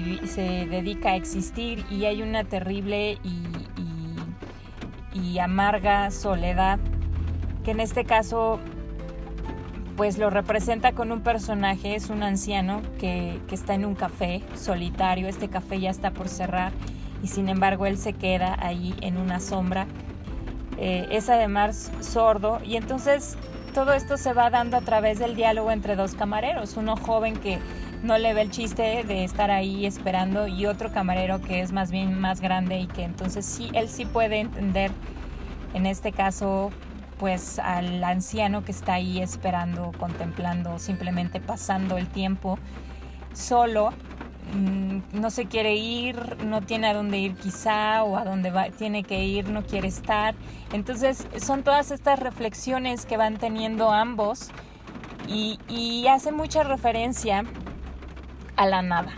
dedica 0.66 1.10
a 1.10 1.16
existir 1.16 1.84
y 1.90 2.04
hay 2.04 2.22
una 2.22 2.44
terrible 2.44 3.18
y, 3.22 3.44
amarga 5.40 6.10
soledad 6.10 6.80
que 7.64 7.70
en 7.70 7.78
este 7.78 8.04
caso 8.04 8.58
pues 9.98 10.16
lo 10.16 10.30
representa 10.30 10.92
con 10.92 11.10
un 11.10 11.22
personaje, 11.22 11.96
es 11.96 12.08
un 12.08 12.22
anciano 12.22 12.82
que, 13.00 13.40
está 13.50 13.74
en 13.74 13.84
un 13.84 13.96
café 13.96 14.42
solitario, 14.54 15.26
este 15.26 15.48
café 15.48 15.80
ya 15.80 15.90
está 15.90 16.12
por 16.12 16.28
cerrar 16.28 16.70
y 17.20 17.26
sin 17.26 17.48
embargo 17.48 17.84
él 17.84 17.98
se 17.98 18.12
queda 18.12 18.56
ahí 18.60 18.94
en 19.00 19.16
una 19.16 19.40
sombra. 19.40 19.88
Eh, 20.78 21.08
es 21.10 21.28
además 21.28 21.90
sordo 21.98 22.60
y 22.64 22.76
entonces 22.76 23.36
todo 23.74 23.92
esto 23.92 24.16
se 24.16 24.32
va 24.32 24.50
dando 24.50 24.76
a 24.76 24.82
través 24.82 25.18
del 25.18 25.34
diálogo 25.34 25.72
entre 25.72 25.96
dos 25.96 26.14
camareros, 26.14 26.76
uno 26.76 26.94
joven 26.96 27.36
que 27.36 27.58
no 28.04 28.18
le 28.18 28.34
ve 28.34 28.42
el 28.42 28.52
chiste 28.52 29.02
de 29.02 29.24
estar 29.24 29.50
ahí 29.50 29.84
esperando 29.84 30.46
y 30.46 30.66
otro 30.66 30.92
camarero 30.92 31.40
que 31.40 31.60
es 31.60 31.72
más 31.72 31.90
bien 31.90 32.20
más 32.20 32.40
grande 32.40 32.78
y 32.78 32.86
que 32.86 33.02
entonces 33.02 33.44
sí, 33.44 33.68
él 33.74 33.88
sí 33.88 34.06
puede 34.06 34.38
entender, 34.38 34.92
en 35.74 35.86
este 35.86 36.12
caso, 36.12 36.70
pues 37.18 37.58
al 37.58 38.02
anciano 38.04 38.64
que 38.64 38.72
está 38.72 38.94
ahí 38.94 39.20
esperando, 39.20 39.92
contemplando, 39.98 40.78
simplemente 40.78 41.40
pasando 41.40 41.98
el 41.98 42.08
tiempo 42.08 42.58
solo, 43.32 43.90
mm, 44.54 45.20
no 45.20 45.30
se 45.30 45.46
quiere 45.46 45.74
ir, 45.74 46.36
no 46.44 46.62
tiene 46.62 46.88
a 46.88 46.94
dónde 46.94 47.18
ir 47.18 47.34
quizá 47.34 48.02
o 48.04 48.16
a 48.16 48.24
dónde 48.24 48.50
va, 48.50 48.70
tiene 48.70 49.02
que 49.02 49.24
ir, 49.24 49.48
no 49.50 49.62
quiere 49.62 49.88
estar. 49.88 50.34
Entonces 50.72 51.26
son 51.40 51.62
todas 51.62 51.90
estas 51.90 52.18
reflexiones 52.18 53.04
que 53.04 53.16
van 53.16 53.36
teniendo 53.36 53.90
ambos 53.90 54.50
y, 55.26 55.58
y 55.68 56.06
hace 56.06 56.32
mucha 56.32 56.62
referencia 56.62 57.44
a 58.56 58.66
la 58.66 58.82
nada. 58.82 59.12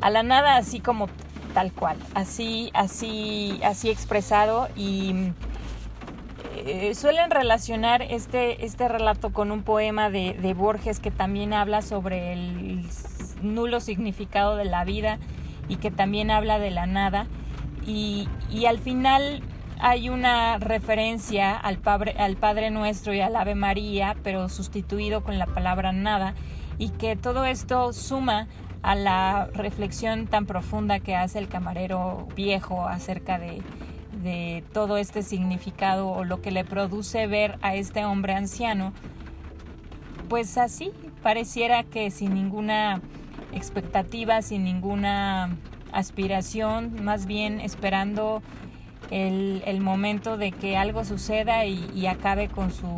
A 0.00 0.10
la 0.10 0.22
nada 0.22 0.56
así 0.56 0.80
como 0.80 1.08
tal 1.54 1.72
cual, 1.72 1.98
así, 2.14 2.70
así, 2.74 3.60
así 3.62 3.90
expresado 3.90 4.68
y 4.74 5.32
eh, 6.64 6.94
suelen 6.94 7.30
relacionar 7.30 8.02
este, 8.02 8.64
este 8.64 8.88
relato 8.88 9.32
con 9.32 9.50
un 9.50 9.62
poema 9.62 10.10
de, 10.10 10.54
Borges 10.56 11.00
que 11.00 11.10
también 11.10 11.52
habla 11.52 11.82
sobre 11.82 12.32
el 12.32 12.86
nulo 13.42 13.80
significado 13.80 14.56
de 14.56 14.64
la 14.64 14.84
vida 14.84 15.18
y 15.68 15.76
que 15.76 15.90
también 15.90 16.30
habla 16.30 16.58
de 16.58 16.70
la 16.70 16.86
nada. 16.86 17.26
Y, 17.84 18.28
al 18.66 18.78
final 18.78 19.42
hay 19.80 20.08
una 20.08 20.58
referencia 20.58 21.56
al 21.56 21.78
padre, 21.78 22.14
al 22.16 22.36
Padre 22.36 22.70
Nuestro 22.70 23.12
y 23.12 23.20
al 23.20 23.34
Ave 23.34 23.56
María, 23.56 24.16
pero 24.22 24.48
sustituido 24.48 25.24
con 25.24 25.38
la 25.38 25.46
palabra 25.46 25.92
nada, 25.92 26.34
y 26.78 26.90
que 26.90 27.16
todo 27.16 27.44
esto 27.44 27.92
suma 27.92 28.46
a 28.82 28.94
la 28.94 29.48
reflexión 29.52 30.28
tan 30.28 30.46
profunda 30.46 31.00
que 31.00 31.16
hace 31.16 31.40
el 31.40 31.48
camarero 31.48 32.28
viejo 32.36 32.86
acerca 32.86 33.38
de, 33.40 33.62
todo 34.72 34.96
este 34.96 35.22
significado 35.22 36.08
o 36.08 36.24
lo 36.24 36.40
que 36.40 36.50
le 36.50 36.64
produce 36.64 37.26
ver 37.26 37.58
a 37.62 37.74
este 37.74 38.04
hombre 38.04 38.34
anciano, 38.34 38.92
pues 40.28 40.56
así 40.58 40.92
pareciera 41.22 41.84
que 41.84 42.10
sin 42.10 42.34
ninguna 42.34 43.00
expectativa, 43.52 44.42
sin 44.42 44.64
ninguna 44.64 45.56
aspiración, 45.92 47.04
más 47.04 47.26
bien 47.26 47.60
esperando 47.60 48.42
el, 49.10 49.80
momento 49.80 50.36
de 50.36 50.52
que 50.52 50.76
algo 50.76 51.04
suceda 51.04 51.66
y, 51.66 52.06
acabe 52.06 52.48
con 52.48 52.72
su, 52.72 52.88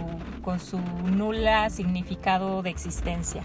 con 0.43 0.61
su 0.61 0.79
nula 0.79 1.71
significado 1.71 2.63
de 2.63 2.71
existencia. 2.71 3.43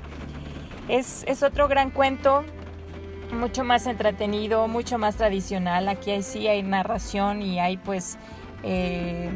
Es, 0.88 1.26
otro 1.44 1.68
gran 1.68 1.92
cuento, 1.92 2.44
mucho 3.34 3.64
más 3.64 3.88
entretenido, 3.88 4.68
mucho 4.68 4.98
más 4.98 5.16
tradicional. 5.16 5.88
Aquí 5.88 6.22
sí 6.24 6.48
hay 6.48 6.64
narración 6.64 7.42
y 7.42 7.60
hay 7.60 7.78
pues 7.78 8.18
eh, 8.64 9.30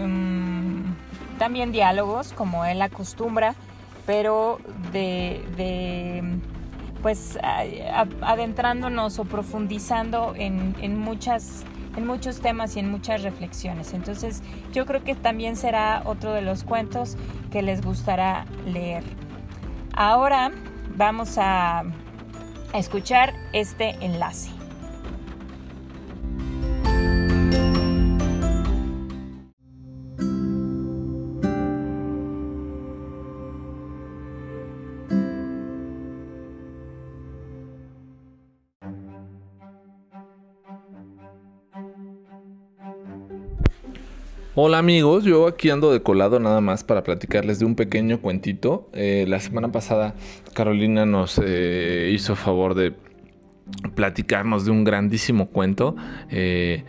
mm, 0.00 1.38
también 1.38 1.72
diálogos 1.72 2.32
como 2.32 2.64
él 2.64 2.82
acostumbra, 2.82 3.54
pero 4.06 4.58
de, 4.92 6.22
pues 7.02 7.38
adentrándonos 8.22 9.18
o 9.18 9.24
profundizando 9.24 10.34
en, 10.36 10.74
en, 10.80 10.98
muchas 10.98 11.64
en 11.96 12.06
muchos 12.06 12.40
temas 12.40 12.76
y 12.76 12.80
en 12.80 12.90
muchas 12.90 13.22
reflexiones. 13.22 13.92
Entonces 13.92 14.42
yo 14.72 14.86
creo 14.86 15.04
que 15.04 15.14
también 15.14 15.56
será 15.56 16.02
otro 16.04 16.32
de 16.32 16.42
los 16.42 16.64
cuentos 16.64 17.16
que 17.50 17.62
les 17.62 17.82
gustará 17.82 18.46
leer. 18.66 19.04
Ahora 19.94 20.52
vamos 20.96 21.36
a, 21.38 21.84
escuchar 22.74 23.34
este 23.52 23.90
enlace. 24.00 24.61
Hola 44.54 44.76
amigos, 44.76 45.24
yo 45.24 45.46
aquí 45.46 45.70
ando 45.70 45.94
de 45.94 46.02
colado 46.02 46.38
nada 46.38 46.60
más 46.60 46.84
para 46.84 47.02
platicarles 47.02 47.58
de 47.58 47.64
un 47.64 47.74
pequeño 47.74 48.20
cuentito. 48.20 48.86
Eh, 48.92 49.24
la 49.26 49.40
semana 49.40 49.72
pasada 49.72 50.14
Carolina 50.52 51.06
nos 51.06 51.40
eh, 51.42 52.10
hizo 52.12 52.36
favor 52.36 52.74
de 52.74 52.92
platicarnos 53.94 54.66
de 54.66 54.70
un 54.70 54.84
grandísimo 54.84 55.48
cuento, 55.48 55.96
eh, 56.28 56.84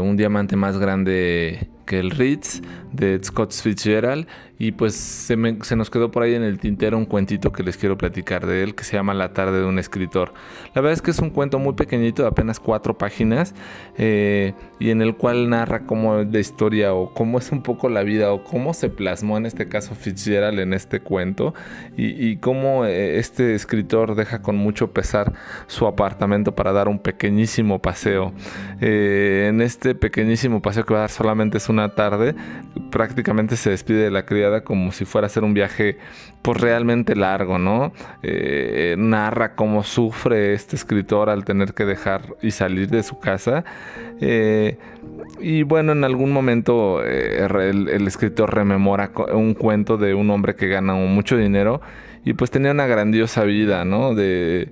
un 0.00 0.16
diamante 0.16 0.54
más 0.54 0.78
grande 0.78 1.70
que 1.86 1.98
el 1.98 2.12
Ritz 2.12 2.62
de 2.92 3.18
Scott 3.22 3.52
Fitzgerald 3.52 4.26
y 4.62 4.70
pues 4.70 4.94
se, 4.94 5.36
nos 5.74 5.90
quedó 5.90 6.12
por 6.12 6.22
ahí 6.22 6.34
en 6.34 6.44
el 6.44 6.60
tintero 6.60 6.96
un 6.96 7.04
cuentito 7.04 7.50
que 7.50 7.64
les 7.64 7.76
quiero 7.76 7.98
platicar 7.98 8.46
de 8.46 8.62
él 8.62 8.76
que 8.76 8.84
se 8.84 8.96
llama 8.96 9.12
La 9.12 9.32
tarde 9.32 9.58
de 9.58 9.64
un 9.64 9.80
escritor. 9.80 10.32
La 10.72 10.80
verdad 10.80 10.92
es 10.92 11.02
que 11.02 11.10
es 11.10 11.18
un 11.18 11.30
cuento 11.30 11.58
muy 11.58 11.72
pequeñito 11.72 12.22
de 12.22 12.28
apenas 12.28 12.60
cuatro 12.60 12.96
páginas 12.96 13.56
eh, 13.98 14.54
y 14.78 14.90
en 14.90 15.02
el 15.02 15.16
cual 15.16 15.50
narra 15.50 15.84
cómo 15.84 16.20
es 16.20 16.32
la 16.32 16.38
historia 16.38 16.94
o 16.94 17.12
cómo 17.12 17.38
es 17.38 17.50
un 17.50 17.64
poco 17.64 17.88
la 17.88 18.04
vida 18.04 18.32
o 18.32 18.44
cómo 18.44 18.72
se 18.72 18.88
plasmó 18.88 19.36
en 19.36 19.46
este 19.46 19.68
caso 19.68 19.96
Fitzgerald 19.96 20.60
en 20.60 20.74
este 20.74 21.00
cuento 21.00 21.54
y, 21.96 22.36
cómo 22.36 22.84
eh, 22.84 23.18
este 23.18 23.54
escritor 23.54 24.14
deja 24.14 24.42
con 24.42 24.54
mucho 24.56 24.92
pesar 24.92 25.32
su 25.66 25.88
apartamento 25.88 26.54
para 26.54 26.72
dar 26.72 26.86
un 26.86 27.00
pequeñísimo 27.00 27.80
paseo. 27.80 28.32
Eh, 28.80 29.46
en 29.48 29.60
este 29.60 29.96
pequeñísimo 29.96 30.62
paseo 30.62 30.84
que 30.84 30.94
va 30.94 31.00
a 31.00 31.02
dar 31.02 31.10
solamente 31.10 31.58
es 31.58 31.68
una 31.68 31.94
tarde, 31.94 32.36
prácticamente 32.92 33.56
se 33.56 33.70
despide 33.70 34.04
de 34.04 34.10
la 34.10 34.24
criada 34.24 34.62
como 34.62 34.92
si 34.92 35.04
fuera 35.04 35.26
a 35.26 35.30
ser 35.30 35.42
un 35.42 35.54
viaje 35.54 35.96
pues 36.42 36.60
realmente 36.60 37.16
largo, 37.16 37.58
¿no? 37.58 37.92
Eh, 38.22 38.94
narra 38.98 39.54
cómo 39.56 39.82
sufre 39.82 40.52
este 40.52 40.76
escritor 40.76 41.30
al 41.30 41.44
tener 41.44 41.72
que 41.72 41.84
dejar 41.84 42.36
y 42.42 42.50
salir 42.52 42.88
de 42.90 43.02
su 43.02 43.18
casa. 43.18 43.64
Eh, 44.20 44.76
y 45.40 45.62
bueno, 45.62 45.92
en 45.92 46.04
algún 46.04 46.32
momento 46.32 47.02
eh, 47.02 47.48
el, 47.70 48.06
escritor 48.06 48.54
rememora 48.54 49.10
un 49.32 49.54
cuento 49.54 49.96
de 49.96 50.14
un 50.14 50.30
hombre 50.30 50.54
que 50.54 50.68
gana 50.68 50.94
mucho 50.94 51.36
dinero 51.36 51.80
y 52.24 52.34
pues 52.34 52.50
tenía 52.50 52.72
una 52.72 52.86
grandiosa 52.86 53.42
vida, 53.44 53.84
¿no? 53.84 54.14
De 54.14 54.70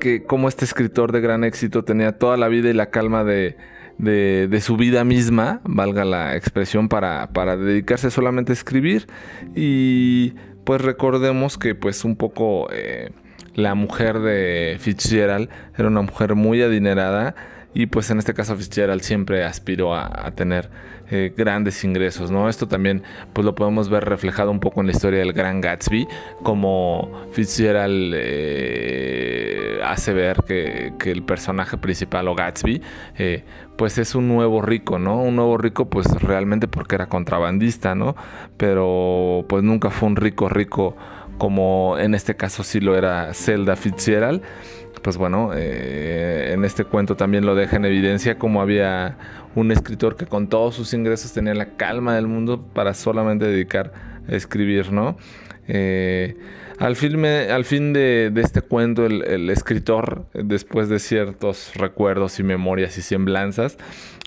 que 0.00 0.24
como 0.24 0.48
este 0.48 0.64
escritor 0.64 1.12
de 1.12 1.20
gran 1.20 1.44
éxito 1.44 1.84
tenía 1.84 2.12
toda 2.12 2.36
la 2.38 2.48
vida 2.48 2.70
y 2.70 2.72
la 2.72 2.86
calma 2.86 3.24
de 3.24 3.56
de, 3.98 4.60
su 4.60 4.76
vida 4.76 5.04
misma, 5.04 5.60
valga 5.64 6.04
la 6.04 6.36
expresión, 6.36 6.88
para, 6.88 7.30
para 7.32 7.56
dedicarse 7.56 8.10
solamente 8.10 8.52
a 8.52 8.54
escribir. 8.54 9.06
Y 9.54 10.34
pues 10.64 10.80
recordemos 10.80 11.58
que 11.58 11.74
pues 11.74 12.04
un 12.04 12.16
poco 12.16 12.68
eh, 12.72 13.10
la 13.54 13.74
mujer 13.74 14.20
de 14.20 14.76
Fitzgerald 14.78 15.48
era 15.76 15.88
una 15.88 16.02
mujer 16.02 16.34
muy 16.34 16.62
adinerada 16.62 17.34
y 17.74 17.86
pues 17.86 18.10
en 18.10 18.18
este 18.18 18.34
caso 18.34 18.56
Fitzgerald 18.56 19.02
siempre 19.02 19.44
aspiró 19.44 19.94
a, 19.94 20.30
tener 20.32 20.70
eh, 21.10 21.32
grandes 21.36 21.84
ingresos, 21.84 22.30
¿no? 22.30 22.48
Esto 22.48 22.66
también 22.66 23.02
pues 23.32 23.44
lo 23.44 23.54
podemos 23.54 23.88
ver 23.88 24.04
reflejado 24.04 24.50
un 24.50 24.60
poco 24.60 24.80
en 24.80 24.86
la 24.86 24.92
historia 24.92 25.20
del 25.20 25.32
Gran 25.32 25.60
Gatsby, 25.60 26.06
como 26.42 27.26
Fitzgerald 27.32 28.14
eh, 28.16 29.80
hace 29.84 30.12
ver 30.12 30.42
que, 30.46 30.92
el 31.04 31.22
personaje 31.22 31.78
principal 31.78 32.28
o 32.28 32.34
Gatsby 32.34 32.82
eh, 33.16 33.44
pues 33.76 33.96
es 33.98 34.14
un 34.14 34.28
nuevo 34.28 34.60
rico, 34.60 34.98
¿no? 34.98 35.22
Un 35.22 35.36
nuevo 35.36 35.56
rico 35.56 35.88
pues 35.88 36.06
realmente 36.22 36.68
porque 36.68 36.96
era 36.96 37.06
contrabandista, 37.06 37.94
¿no? 37.94 38.16
Pero 38.56 39.44
pues 39.48 39.62
nunca 39.62 39.90
fue 39.90 40.08
un 40.08 40.16
rico 40.16 40.48
rico 40.48 40.96
como 41.38 41.96
en 41.98 42.14
este 42.14 42.34
caso 42.36 42.64
sí 42.64 42.80
lo 42.80 42.96
era 42.96 43.32
Zelda 43.32 43.76
Fitzgerald 43.76 44.42
pues 45.02 45.16
bueno, 45.16 45.50
eh, 45.54 46.52
en 46.52 46.64
este 46.64 46.84
cuento 46.84 47.16
también 47.16 47.46
lo 47.46 47.54
deja 47.54 47.76
en 47.76 47.84
evidencia 47.84 48.38
como 48.38 48.60
había 48.60 49.16
un 49.54 49.72
escritor 49.72 50.16
que 50.16 50.26
con 50.26 50.48
todos 50.48 50.74
sus 50.74 50.92
ingresos 50.94 51.32
tenía 51.32 51.54
la 51.54 51.76
calma 51.76 52.14
del 52.14 52.26
mundo 52.26 52.62
para 52.72 52.94
solamente 52.94 53.46
dedicar 53.46 53.92
a 54.28 54.34
escribir, 54.34 54.92
¿no? 54.92 55.16
Eh, 55.66 56.36
al 56.78 56.94
fin, 56.94 57.24
al 57.24 57.64
fin 57.64 57.92
de, 57.92 58.32
este 58.36 58.62
cuento, 58.62 59.04
el, 59.04 59.50
escritor, 59.50 60.26
después 60.32 60.88
de 60.88 61.00
ciertos 61.00 61.72
recuerdos 61.74 62.38
y 62.38 62.44
memorias 62.44 62.96
y 62.98 63.02
semblanzas, 63.02 63.76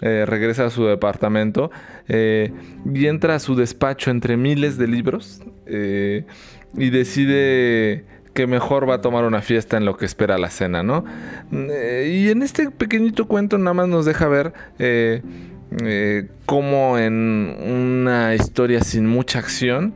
eh, 0.01 0.25
regresa 0.27 0.65
a 0.65 0.69
su 0.69 0.85
departamento 0.85 1.71
y 2.09 3.05
entra 3.05 3.35
a 3.35 3.39
su 3.39 3.55
despacho 3.55 4.11
entre 4.11 4.35
miles 4.35 4.77
de 4.77 4.87
libros 4.87 5.41
y 5.65 6.89
decide 6.89 8.05
que 8.41 8.47
mejor 8.47 8.89
va 8.89 8.95
a 8.95 9.01
tomar 9.01 9.23
una 9.25 9.43
fiesta 9.43 9.77
en 9.77 9.85
lo 9.85 9.97
que 9.97 10.05
espera 10.05 10.39
la 10.39 10.49
cena, 10.49 10.81
¿no? 10.81 11.05
Eh, 11.51 12.11
y 12.11 12.29
en 12.31 12.41
este 12.41 12.71
pequeñito 12.71 13.27
cuento 13.27 13.59
nada 13.59 13.75
más 13.75 13.87
nos 13.87 14.03
deja 14.03 14.27
ver 14.27 14.51
eh, 14.79 15.21
eh, 15.83 16.27
cómo 16.47 16.97
en 16.97 17.55
una 17.61 18.33
historia 18.33 18.81
sin 18.81 19.05
mucha 19.05 19.37
acción 19.37 19.93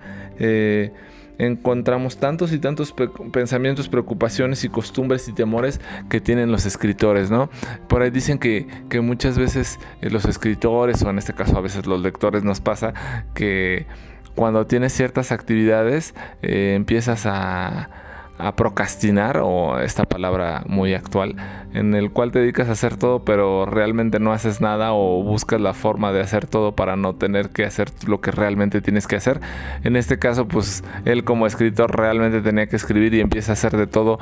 encontramos 1.40 2.18
tantos 2.18 2.54
y 2.54 2.60
tantos 2.60 2.94
pensamientos, 3.34 3.90
preocupaciones 3.90 4.64
y 4.64 4.70
costumbres 4.70 5.28
y 5.28 5.34
temores 5.34 5.82
que 6.08 6.22
tienen 6.22 6.52
los 6.52 6.68
escritores, 6.68 7.32
¿no? 7.32 7.50
Por 7.88 8.04
ahí 8.04 8.12
dicen 8.12 8.38
que, 8.38 8.68
que 8.90 9.02
muchas 9.02 9.40
veces 9.40 9.80
los 10.02 10.26
escritores, 10.26 11.02
o 11.02 11.10
en 11.10 11.18
este 11.18 11.34
caso 11.34 11.58
a 11.58 11.62
veces 11.62 11.88
los 11.88 12.00
lectores, 12.00 12.44
nos 12.44 12.62
pasa 12.62 12.94
que 13.34 13.88
cuando 14.36 14.68
tienes 14.68 14.94
ciertas 14.94 15.32
actividades 15.32 16.14
empiezas 16.44 17.26
a 17.26 18.05
a 18.38 18.56
procrastinar 18.56 19.40
o 19.42 19.80
esta 19.80 20.04
palabra 20.04 20.64
muy 20.68 20.94
actual 20.94 21.36
en 21.74 21.96
el 21.96 22.12
cual 22.12 22.32
te 22.32 22.40
dedicas 22.40 22.70
a 22.70 22.74
hacer 22.74 22.98
todo 22.98 23.24
pero 23.24 23.66
realmente 23.66 24.20
no 24.20 24.34
haces 24.34 24.62
nada 24.62 24.94
o 24.94 25.24
buscas 25.24 25.62
la 25.62 25.74
forma 25.74 26.12
de 26.12 26.22
hacer 26.22 26.46
todo 26.46 26.74
para 26.74 26.96
no 26.96 27.16
tener 27.16 27.50
que 27.50 27.66
hacer 27.66 27.90
lo 28.08 28.22
que 28.22 28.32
realmente 28.32 28.82
tienes 28.82 29.08
que 29.08 29.16
hacer. 29.16 29.40
En 29.84 29.96
este 29.96 30.20
caso 30.20 30.48
pues 30.48 30.84
él 31.06 31.24
como 31.24 31.48
escritor 31.48 31.96
realmente 31.96 32.42
tenía 32.42 32.68
que 32.68 32.76
escribir 32.76 33.14
y 33.14 33.22
empieza 33.22 33.52
a 33.52 33.54
hacer 33.54 33.78
de 33.78 33.88
todo 33.88 34.20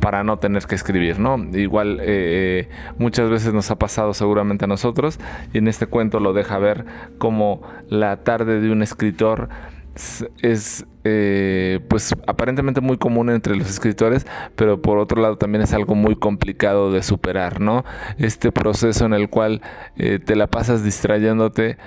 para 0.00 0.22
no 0.22 0.38
tener 0.38 0.64
que 0.66 0.76
escribir 0.76 1.18
no 1.18 1.36
igual 1.58 1.98
eh, 2.00 2.68
muchas 2.98 3.28
veces 3.28 3.52
nos 3.52 3.70
ha 3.72 3.76
pasado 3.76 4.14
seguramente 4.14 4.64
a 4.64 4.68
nosotros 4.68 5.18
y 5.52 5.58
en 5.58 5.66
este 5.66 5.86
cuento 5.86 6.20
lo 6.20 6.32
deja 6.32 6.58
ver 6.58 6.84
como 7.18 7.62
la 7.88 8.18
tarde 8.18 8.60
de 8.60 8.70
un 8.70 8.82
escritor 8.82 9.48
es 10.42 10.86
eh, 11.04 11.80
pues 11.88 12.14
aparentemente 12.26 12.80
muy 12.80 12.98
común 12.98 13.30
entre 13.30 13.56
los 13.56 13.68
escritores, 13.68 14.26
pero 14.56 14.82
por 14.82 14.98
otro 14.98 15.20
lado 15.20 15.38
también 15.38 15.62
es 15.62 15.72
algo 15.72 15.94
muy 15.94 16.16
complicado 16.16 16.92
de 16.92 17.02
superar, 17.02 17.60
¿no? 17.60 17.84
Este 18.18 18.52
proceso 18.52 19.06
en 19.06 19.14
el 19.14 19.30
cual 19.30 19.62
eh, 19.96 20.18
te 20.18 20.36
la 20.36 20.46
pasas 20.46 20.84
distrayéndote 20.84 21.78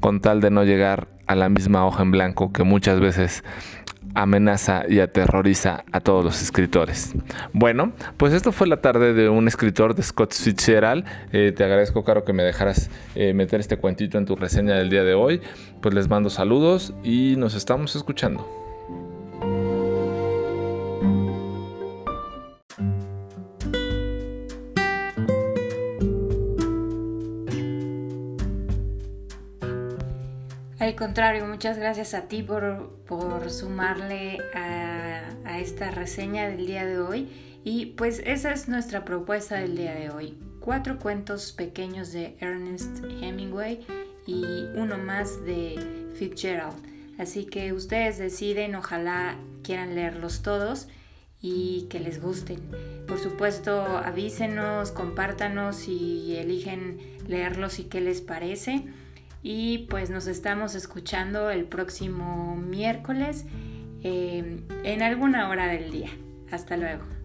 con 0.00 0.20
tal 0.20 0.40
de 0.40 0.50
no 0.50 0.64
llegar 0.64 1.08
a 1.26 1.34
la 1.34 1.48
misma 1.48 1.86
hoja 1.86 2.02
en 2.02 2.10
blanco 2.10 2.52
que 2.52 2.62
muchas 2.62 3.00
veces 3.00 3.42
amenaza 4.16 4.84
y 4.88 5.00
aterroriza 5.00 5.84
a 5.92 6.00
todos 6.00 6.24
los 6.24 6.42
escritores. 6.42 7.14
Bueno, 7.52 7.92
pues 8.16 8.32
esto 8.32 8.50
fue 8.50 8.66
la 8.66 8.78
tarde 8.78 9.12
de 9.12 9.28
un 9.28 9.46
escritor 9.46 9.94
de 9.94 10.02
Scott 10.02 10.34
Fitzgerald. 10.34 11.04
Eh, 11.32 11.52
te 11.54 11.64
agradezco, 11.64 12.02
Caro, 12.02 12.24
que 12.24 12.32
me 12.32 12.42
dejaras 12.42 12.90
eh, 13.14 13.34
meter 13.34 13.60
este 13.60 13.76
cuentito 13.76 14.18
en 14.18 14.26
tu 14.26 14.34
reseña 14.34 14.74
del 14.74 14.90
día 14.90 15.04
de 15.04 15.14
hoy. 15.14 15.40
Pues 15.80 15.94
les 15.94 16.08
mando 16.08 16.30
saludos 16.30 16.94
y 17.04 17.34
nos 17.36 17.54
estamos 17.54 17.94
escuchando. 17.94 18.65
Al 30.86 30.94
contrario, 30.94 31.44
muchas 31.46 31.78
gracias 31.78 32.14
a 32.14 32.28
ti 32.28 32.44
por, 32.44 33.50
sumarle 33.50 34.38
a, 34.54 35.28
a, 35.44 35.58
esta 35.58 35.90
reseña 35.90 36.48
del 36.48 36.64
día 36.64 36.86
de 36.86 37.00
hoy. 37.00 37.28
Y 37.64 37.86
pues 37.86 38.22
esa 38.24 38.52
es 38.52 38.68
nuestra 38.68 39.04
propuesta 39.04 39.56
del 39.56 39.76
día 39.76 39.96
de 39.96 40.10
hoy. 40.10 40.38
Cuatro 40.60 41.00
cuentos 41.00 41.50
pequeños 41.50 42.12
de 42.12 42.36
Ernest 42.38 43.02
Hemingway 43.20 43.84
y 44.28 44.44
uno 44.76 44.96
más 44.96 45.44
de 45.44 45.74
Fitzgerald. 46.14 46.76
Así 47.18 47.46
que 47.46 47.72
ustedes 47.72 48.18
deciden, 48.18 48.76
ojalá 48.76 49.38
quieran 49.64 49.96
leerlos 49.96 50.42
todos 50.42 50.86
y 51.42 51.88
que 51.90 51.98
les 51.98 52.22
gusten. 52.22 52.60
Por 53.08 53.18
supuesto, 53.18 53.80
avísenos, 53.82 54.92
compártanos 54.92 55.88
y 55.88 56.36
eligen 56.36 57.00
leerlos 57.26 57.80
y 57.80 57.84
qué 57.86 58.00
les 58.00 58.20
parece 58.20 58.84
y 59.42 59.86
pues 59.90 60.10
nos 60.10 60.26
estamos 60.26 60.74
escuchando 60.74 61.50
el 61.50 61.64
próximo 61.64 62.56
miércoles 62.56 63.44
eh, 64.02 64.60
en 64.84 65.02
alguna 65.02 65.48
hora 65.48 65.66
del 65.66 65.90
día. 65.90 66.10
Hasta 66.50 66.76
luego. 66.76 67.15